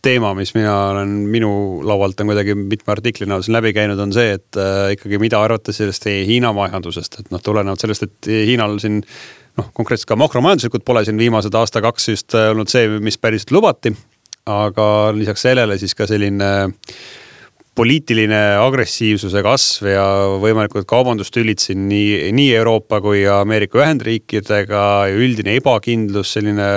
teema, 0.00 0.32
mis 0.38 0.54
mina 0.56 0.72
olen, 0.94 1.12
minu 1.28 1.50
laualt 1.84 2.22
on 2.24 2.30
kuidagi 2.32 2.54
mitme 2.56 2.94
artiklina 2.94 3.36
siin 3.44 3.58
läbi 3.58 3.74
käinud, 3.76 4.00
on 4.00 4.14
see, 4.16 4.32
et 4.38 4.60
äh, 4.60 4.94
ikkagi 4.96 5.20
mida 5.20 5.42
arvata 5.44 5.74
sellest 5.76 6.08
Hiina 6.08 6.54
majandusest, 6.56 7.20
et 7.20 7.28
noh, 7.34 7.42
tulenevalt 7.44 7.84
sellest, 7.84 8.08
et 8.08 8.30
Hiinal 8.48 8.78
siin 8.80 9.02
noh, 9.02 9.68
konkreetselt 9.76 10.08
ka 10.08 10.18
makromajanduslikult 10.22 10.86
pole 10.88 11.04
siin 11.04 11.20
viimased 11.20 11.54
aasta-kaks 11.60 12.08
just 12.14 12.38
äh, 12.38 12.48
olnud 12.54 12.72
see, 12.72 12.88
mis 13.04 13.20
päriselt 13.20 13.52
lubati. 13.56 13.92
aga 14.50 14.84
lisaks 15.12 15.42
sellele 15.44 15.76
siis 15.78 15.92
ka 15.94 16.08
selline 16.08 16.48
äh, 16.64 16.88
poliitiline 17.78 18.40
agressiivsuse 18.60 19.42
kasv 19.46 19.86
ja 19.92 20.04
võimalikud 20.42 20.84
kaubandustülid 20.90 21.62
siin 21.62 21.86
nii, 21.88 22.32
nii 22.34 22.50
Euroopa 22.58 23.00
kui 23.04 23.22
Ameerika 23.30 23.80
Ühendriikidega 23.80 24.84
ja 25.10 25.16
üldine 25.16 25.54
ebakindlus, 25.60 26.34
selline 26.36 26.70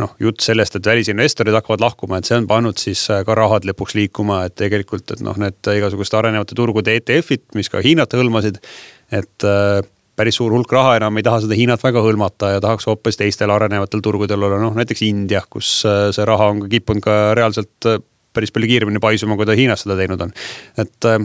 noh, 0.00 0.14
jutt 0.22 0.40
sellest, 0.44 0.78
et 0.78 0.86
välisinvestorid 0.86 1.54
hakkavad 1.58 1.82
lahkuma, 1.84 2.20
et 2.20 2.28
see 2.28 2.38
on 2.38 2.48
pannud 2.50 2.78
siis 2.80 3.02
ka 3.26 3.36
rahad 3.36 3.66
lõpuks 3.68 3.96
liikuma, 3.98 4.44
et 4.48 4.56
tegelikult, 4.58 5.10
et 5.12 5.22
noh, 5.24 5.36
need 5.40 5.72
igasuguste 5.74 6.18
arenevate 6.20 6.56
turgude 6.58 6.94
ETF-id, 7.00 7.48
mis 7.58 7.68
ka 7.72 7.82
Hiinat 7.84 8.14
hõlmasid. 8.16 8.62
et 9.10 9.44
äh, 9.44 9.80
päris 10.20 10.36
suur 10.38 10.52
hulk 10.54 10.72
raha 10.72 10.98
enam 11.00 11.16
ei 11.18 11.24
taha 11.26 11.40
seda 11.44 11.56
Hiinat 11.58 11.82
väga 11.82 12.02
hõlmata 12.04 12.54
ja 12.54 12.60
tahaks 12.62 12.86
hoopis 12.86 13.18
teistel 13.18 13.50
arenevatel 13.50 14.02
turgudel 14.04 14.42
olla, 14.46 14.60
noh 14.62 14.76
näiteks 14.76 15.02
India, 15.06 15.42
kus 15.50 15.80
äh, 15.88 16.10
see 16.14 16.26
raha 16.28 16.50
on 16.52 16.64
kippunud 16.70 17.04
ka 17.04 17.18
reaalselt 17.38 17.88
äh, 17.90 18.00
päris 18.34 18.52
palju 18.54 18.70
kiiremini 18.70 19.02
paisuma, 19.02 19.36
kui 19.38 19.48
ta 19.48 19.56
Hiinas 19.58 19.84
seda 19.84 19.98
teinud 19.98 20.24
on. 20.26 20.34
et 20.78 21.10
äh, 21.10 21.20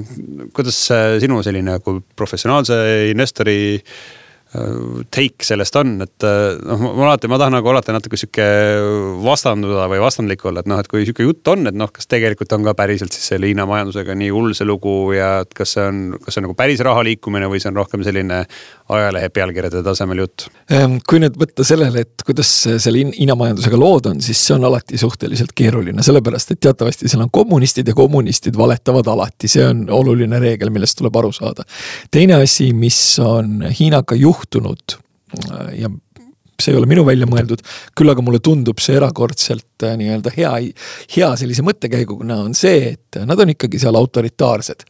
kuidas 0.55 0.81
sinu 1.23 1.41
selline 1.45 1.79
kui 1.85 2.01
professionaalse 2.15 2.77
investori 3.11 3.57
take 5.11 5.45
sellest 5.45 5.75
on, 5.79 5.95
et 6.05 6.25
äh, 6.25 6.55
noh, 6.63 6.81
ma 6.85 7.09
alati, 7.09 7.29
ma 7.31 7.39
tahan 7.41 7.55
nagu 7.57 7.69
alati 7.71 7.93
natuke 7.95 8.17
sihuke 8.19 8.45
vastanduda 9.25 9.87
või 9.91 9.99
vastandlik 10.03 10.43
olla, 10.47 10.63
et 10.63 10.69
noh, 10.69 10.79
et 10.81 10.89
kui 10.91 11.03
sihuke 11.03 11.25
jutt 11.25 11.51
on, 11.51 11.67
et 11.69 11.75
noh, 11.77 11.91
kas 11.93 12.09
tegelikult 12.11 12.53
on 12.55 12.65
ka 12.67 12.75
päriselt 12.77 13.15
siis 13.15 13.27
selle 13.33 13.49
Hiina 13.49 13.67
majandusega 13.69 14.15
nii 14.17 14.31
hull 14.33 14.55
see 14.57 14.67
lugu 14.67 14.95
ja 15.15 15.41
et 15.43 15.53
kas 15.57 15.75
see 15.75 15.85
on, 15.85 15.99
kas 16.21 16.35
see 16.35 16.41
on 16.41 16.47
nagu 16.47 16.57
päris 16.57 16.83
raha 16.85 17.03
liikumine 17.07 17.49
või 17.51 17.61
see 17.63 17.71
on 17.71 17.79
rohkem 17.81 18.05
selline 18.05 18.43
ajalehe 18.95 19.31
pealkirjade 19.35 19.83
tasemel 19.85 20.23
jutt? 20.23 20.47
Ehm, 20.73 20.97
kui 21.07 21.21
nüüd 21.23 21.37
võtta 21.41 21.65
sellele, 21.67 22.05
et 22.05 22.25
kuidas 22.25 22.51
selle 22.63 23.05
Hiina 23.11 23.35
majandusega 23.39 23.79
lood 23.79 24.09
on, 24.11 24.23
siis 24.23 24.39
see 24.47 24.55
on 24.55 24.67
alati 24.69 24.99
suhteliselt 25.01 25.51
keeruline, 25.57 26.05
sellepärast 26.05 26.55
et 26.55 26.63
teatavasti 26.63 27.11
seal 27.11 27.25
on 27.25 27.33
kommunistid 27.33 27.91
ja 27.91 27.97
kommunistid 27.97 28.57
valetavad 28.57 29.09
alati, 29.11 29.51
see 29.51 29.65
on 29.67 29.85
oluline 29.93 30.39
reegel, 30.41 30.71
millest 30.73 30.99
tuleb 31.01 31.17
aru 31.19 31.33
saada. 31.35 31.67
teine 32.11 32.39
asi, 32.39 32.71
mis 32.73 32.99
on 33.19 33.65
Hiinaga 33.75 34.15
juhtunud 34.15 34.44
juhtunud 34.45 34.99
ja 35.75 35.89
see 36.61 36.71
ei 36.71 36.77
ole 36.79 36.87
minu 36.87 37.03
välja 37.05 37.27
mõeldud, 37.27 37.61
küll 37.97 38.11
aga 38.11 38.23
mulle 38.23 38.39
tundub 38.43 38.79
see 38.83 38.95
erakordselt 38.95 39.83
äh, 39.83 39.95
nii-öelda 39.99 40.31
hea, 40.37 40.51
hea 41.15 41.31
sellise 41.39 41.65
mõttekäiguna 41.67 42.37
on 42.45 42.55
see, 42.57 42.93
et 42.95 43.19
nad 43.27 43.39
on 43.41 43.51
ikkagi 43.51 43.81
seal 43.81 43.97
autoritaarsed. 43.99 44.85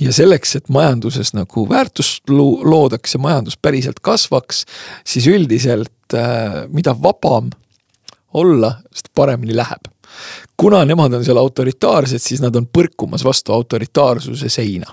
ja 0.00 0.14
selleks, 0.16 0.56
et 0.56 0.72
majanduses 0.72 1.34
nagu 1.36 1.66
väärtust 1.68 2.30
loodaks 2.30 3.16
ja 3.16 3.20
majandus 3.20 3.58
päriselt 3.60 4.00
kasvaks, 4.00 4.64
siis 5.04 5.28
üldiselt 5.28 6.16
äh, 6.16 6.64
mida 6.72 6.96
vabam 6.96 7.52
olla, 8.34 8.78
seda 8.94 9.12
paremini 9.14 9.56
läheb. 9.56 9.92
kuna 10.56 10.84
nemad 10.84 11.12
on 11.12 11.24
seal 11.24 11.38
autoritaarsed, 11.38 12.22
siis 12.22 12.40
nad 12.40 12.56
on 12.56 12.66
põrkumas 12.66 13.24
vastu 13.24 13.52
autoritaarsuse 13.52 14.48
seina 14.48 14.88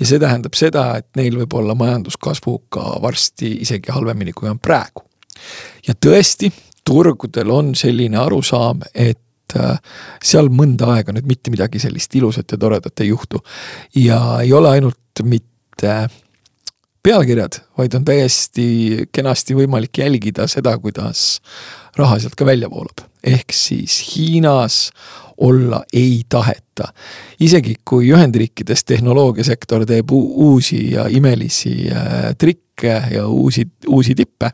ja 0.00 0.08
see 0.08 0.20
tähendab 0.22 0.56
seda, 0.58 0.84
et 1.00 1.08
neil 1.20 1.36
võib 1.42 1.54
olla 1.60 1.76
majanduskasvuga 1.78 2.96
varsti 3.02 3.52
isegi 3.66 3.92
halvemini, 3.92 4.32
kui 4.36 4.48
on 4.50 4.58
praegu. 4.58 5.04
ja 5.86 5.94
tõesti, 5.94 6.50
turgudel 6.84 7.50
on 7.52 7.74
selline 7.78 8.18
arusaam, 8.20 8.82
et 8.94 9.56
äh, 9.56 9.76
seal 10.24 10.50
mõnda 10.52 10.94
aega 10.96 11.14
nüüd 11.16 11.28
mitte 11.28 11.52
midagi 11.52 11.82
sellist 11.82 12.14
ilusat 12.16 12.52
ja 12.52 12.58
toredat 12.58 13.04
ei 13.04 13.12
juhtu. 13.12 13.42
ja 13.94 14.40
ei 14.42 14.52
ole 14.52 14.76
ainult 14.76 15.24
mitte 15.24 16.08
pealkirjad, 17.02 17.60
vaid 17.78 17.94
on 17.96 18.04
täiesti 18.04 19.06
kenasti 19.12 19.56
võimalik 19.56 20.02
jälgida 20.02 20.46
seda, 20.50 20.76
kuidas 20.78 21.40
raha 21.96 22.18
sealt 22.20 22.36
ka 22.36 22.46
välja 22.46 22.70
voolab. 22.70 23.06
ehk 23.24 23.52
siis 23.52 24.00
Hiinas 24.14 24.90
olla 25.40 25.84
ei 25.92 26.22
taheta. 26.28 26.92
isegi 27.40 27.74
kui 27.84 28.12
Ühendriikides 28.12 28.84
tehnoloogiasektor 28.84 29.86
teeb 29.86 30.12
uusi 30.12 30.92
ja 30.92 31.06
imelisi 31.08 31.88
äh, 31.92 32.34
trikke 32.38 33.02
ja 33.10 33.26
uusi, 33.28 33.68
uusi 33.88 34.14
tippe 34.14 34.50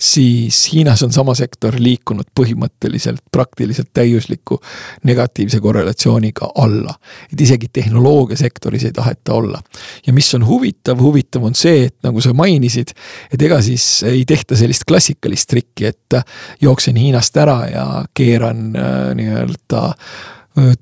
siis 0.00 0.72
Hiinas 0.72 1.02
on 1.02 1.12
sama 1.12 1.34
sektor 1.34 1.74
liikunud 1.78 2.28
põhimõtteliselt 2.38 3.22
praktiliselt 3.32 3.90
täiusliku 3.92 4.60
negatiivse 5.04 5.60
korrelatsiooniga 5.60 6.50
alla. 6.54 6.94
et 7.32 7.40
isegi 7.40 7.68
tehnoloogiasektoris 7.72 8.84
ei 8.84 8.92
taheta 8.92 9.34
olla. 9.34 9.62
ja 10.06 10.12
mis 10.12 10.34
on 10.34 10.46
huvitav, 10.46 11.00
huvitav 11.00 11.44
on 11.44 11.54
see, 11.54 11.84
et 11.84 11.96
nagu 12.02 12.20
sa 12.20 12.32
mainisid, 12.32 12.94
et 13.32 13.42
ega 13.42 13.62
siis 13.62 14.02
ei 14.02 14.24
tehta 14.24 14.56
sellist 14.56 14.86
klassikalist 14.88 15.48
trikki, 15.48 15.86
et 15.86 16.20
jooksen 16.60 16.96
Hiinast 16.96 17.36
ära 17.36 17.58
ja 17.72 17.86
keeran 18.14 18.76
äh, 18.76 19.14
nii-öelda 19.14 19.82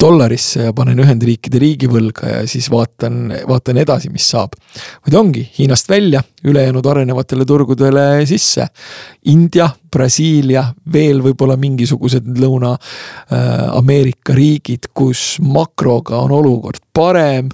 dollarisse 0.01 0.67
ja 0.69 0.73
panen 0.77 1.01
Ühendriikide 1.03 1.61
riigivõlga 1.61 2.31
ja 2.31 2.45
siis 2.49 2.69
vaatan, 2.73 3.33
vaatan 3.49 3.81
edasi, 3.83 4.11
mis 4.12 4.29
saab. 4.31 4.57
vaid 5.07 5.17
ongi 5.19 5.45
Hiinast 5.59 5.89
välja, 5.89 6.23
ülejäänud 6.45 6.87
arenevatele 6.87 7.45
turgudele 7.45 8.27
sisse. 8.27 8.67
India, 9.33 9.69
Brasiilia, 9.91 10.65
veel 10.93 11.23
võib-olla 11.25 11.57
mingisugused 11.57 12.27
Lõuna-Ameerika 12.41 14.35
riigid, 14.37 14.91
kus 14.95 15.37
makroga 15.43 16.19
on 16.25 16.33
olukord 16.37 16.83
parem 16.93 17.49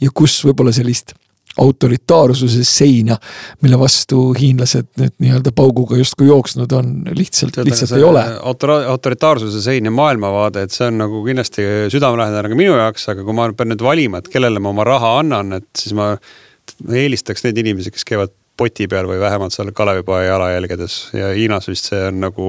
ja 0.00 0.10
kus 0.14 0.40
võib-olla 0.44 0.72
sellist 0.72 1.14
autoritaarsuse 1.58 2.64
seina, 2.64 3.16
mille 3.62 3.78
vastu 3.80 4.28
hiinlased 4.38 4.90
nüüd 5.00 5.14
nii-öelda 5.22 5.52
pauguga 5.56 5.98
justkui 5.98 6.28
jooksnud 6.28 6.72
on, 6.76 6.92
lihtsalt, 7.18 7.58
lihtsalt 7.66 7.96
ei 7.98 8.06
ole. 8.06 8.24
autora-, 8.38 8.84
autoritaarsuse 8.92 9.62
sein 9.64 9.88
ja 9.88 9.94
maailmavaade, 9.94 10.66
et 10.66 10.74
see 10.74 10.86
on 10.90 11.00
nagu 11.02 11.22
kindlasti 11.26 11.64
südamelähedane 11.92 12.52
ka 12.52 12.58
minu 12.58 12.76
jaoks, 12.78 13.08
aga 13.14 13.26
kui 13.26 13.36
ma 13.36 13.48
pean 13.58 13.72
nüüd 13.72 13.82
valima, 13.82 14.22
et 14.22 14.30
kellele 14.32 14.62
ma 14.62 14.74
oma 14.74 14.86
raha 14.86 15.16
annan, 15.22 15.58
et 15.58 15.70
siis 15.78 15.96
ma 15.98 16.12
eelistaks 16.92 17.46
neid 17.46 17.58
inimesi, 17.64 17.90
kes 17.94 18.06
käivad 18.06 18.34
poti 18.58 18.88
peal 18.90 19.06
või 19.06 19.20
vähemalt 19.22 19.54
seal 19.54 19.70
Kalevipoe 19.74 20.24
jalajälgedes 20.26 20.96
ja 21.14 21.30
Hiinas 21.36 21.68
vist 21.70 21.90
see 21.92 22.00
on 22.08 22.18
nagu 22.24 22.48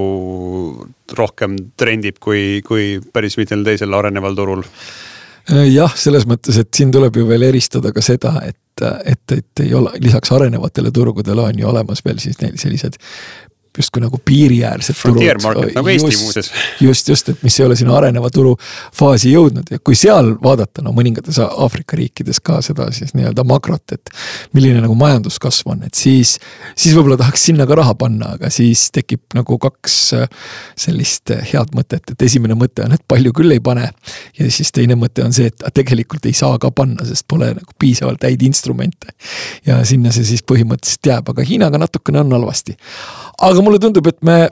rohkem 1.18 1.56
trendib 1.78 2.18
kui, 2.22 2.60
kui 2.66 2.98
päris 3.14 3.38
mitmel 3.38 3.62
teisel 3.66 3.94
areneval 3.94 4.34
turul 4.38 4.64
jah, 5.48 5.94
selles 5.96 6.26
mõttes, 6.28 6.58
et 6.60 6.68
siin 6.76 6.92
tuleb 6.92 7.16
ju 7.16 7.26
veel 7.28 7.48
eristada 7.48 7.92
ka 7.92 8.04
seda, 8.04 8.36
et 8.46 8.58
et, 8.80 9.32
et 9.34 9.60
ei 9.60 9.74
ole, 9.76 9.90
lisaks 10.00 10.30
arenevatele 10.32 10.88
turgudele 10.90 11.42
on 11.42 11.58
ju 11.58 11.66
olemas 11.68 12.00
veel 12.04 12.16
siis 12.22 12.38
neil 12.40 12.54
sellised 12.56 12.94
justkui 13.78 14.02
nagu 14.02 14.18
piiriäärsed 14.24 14.96
Frontier 14.98 15.38
turud. 15.38 15.70
nagu 15.74 15.88
Eesti 15.88 16.16
muuseas. 16.18 16.50
just, 16.86 17.08
just, 17.08 17.28
et 17.28 17.42
mis 17.46 17.58
ei 17.60 17.66
ole 17.66 17.76
sinna 17.78 17.94
areneva 17.96 18.30
turu 18.34 18.56
faasi 18.96 19.32
jõudnud 19.34 19.70
ja 19.70 19.78
kui 19.84 19.98
seal 19.98 20.32
vaadata, 20.42 20.82
no 20.82 20.92
mõningates 20.96 21.38
Aafrika 21.44 21.98
riikides 21.98 22.40
ka 22.44 22.58
seda 22.64 22.88
siis 22.94 23.14
nii-öelda 23.14 23.44
makrot, 23.46 23.94
et 23.94 24.10
milline 24.56 24.82
nagu 24.82 24.96
majanduskasv 24.98 25.70
on, 25.74 25.84
et 25.86 25.98
siis, 25.98 26.36
siis 26.74 26.96
võib-olla 26.96 27.20
tahaks 27.20 27.46
sinna 27.50 27.66
ka 27.68 27.78
raha 27.78 27.94
panna, 27.98 28.34
aga 28.38 28.50
siis 28.52 28.88
tekib 28.94 29.22
nagu 29.38 29.58
kaks 29.62 29.98
äh, 30.18 30.26
sellist 30.78 31.30
äh, 31.34 31.44
head 31.52 31.74
mõtet, 31.76 32.10
et 32.10 32.26
esimene 32.26 32.58
mõte 32.58 32.84
on, 32.86 32.96
et 32.96 33.04
palju 33.08 33.34
küll 33.36 33.54
ei 33.54 33.62
pane. 33.62 33.90
ja 34.38 34.50
siis 34.50 34.72
teine 34.74 34.98
mõte 34.98 35.24
on 35.24 35.34
see, 35.36 35.50
et 35.50 35.66
tegelikult 35.74 36.26
ei 36.26 36.34
saa 36.36 36.58
ka 36.58 36.72
panna, 36.74 37.06
sest 37.06 37.28
pole 37.30 37.52
nagu 37.54 37.78
piisavalt 37.78 38.26
häid 38.26 38.42
instrumente. 38.46 39.14
ja 39.66 39.80
sinna 39.86 40.12
see 40.14 40.26
siis 40.26 40.42
põhimõtteliselt 40.42 41.12
jääb, 41.12 41.30
aga 41.30 41.46
Hiinaga 41.46 41.78
natukene 41.78 42.20
on 42.24 42.32
halvasti 42.34 42.76
aga 43.40 43.62
mulle 43.64 43.80
tundub, 43.82 44.06
et 44.10 44.22
me 44.26 44.48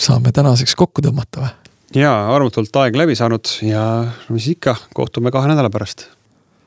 saame 0.00 0.32
tänaseks 0.34 0.74
kokku 0.78 1.04
tõmmata 1.04 1.44
või? 1.44 1.52
ja 1.94 2.10
armutult 2.34 2.74
aeg 2.82 2.96
läbi 2.98 3.14
saanud 3.18 3.56
ja 3.62 3.84
mis 4.32 4.48
ikka, 4.50 4.76
kohtume 4.94 5.30
kahe 5.34 5.48
nädala 5.50 5.70
pärast. 5.70 6.08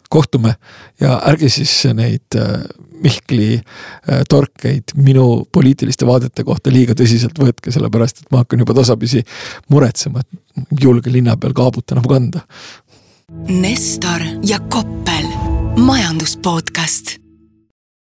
kohtume 0.09 0.55
ja 1.01 1.19
ärge 1.27 1.49
siis 1.49 1.83
neid 1.93 2.35
äh, 2.35 2.61
Mihkli 2.97 3.53
äh, 3.53 4.23
torkeid 4.29 4.95
minu 4.95 5.45
poliitiliste 5.51 6.07
vaadete 6.07 6.43
kohta 6.43 6.71
liiga 6.73 6.95
tõsiselt 6.97 7.37
võtke, 7.37 7.71
sellepärast 7.71 8.23
et 8.23 8.31
ma 8.31 8.41
hakkan 8.41 8.63
juba 8.63 8.73
tasapisi 8.73 9.21
muretsema, 9.69 10.23
et 10.23 10.81
julge 10.81 11.13
linna 11.13 11.37
peal 11.37 11.53
kaabut 11.53 11.93
enam 11.93 12.07
kanda. 12.09 12.41
Nestor 13.51 14.23
ja 14.47 14.57
Koppel, 14.71 15.29
majanduspodcast 15.77 17.17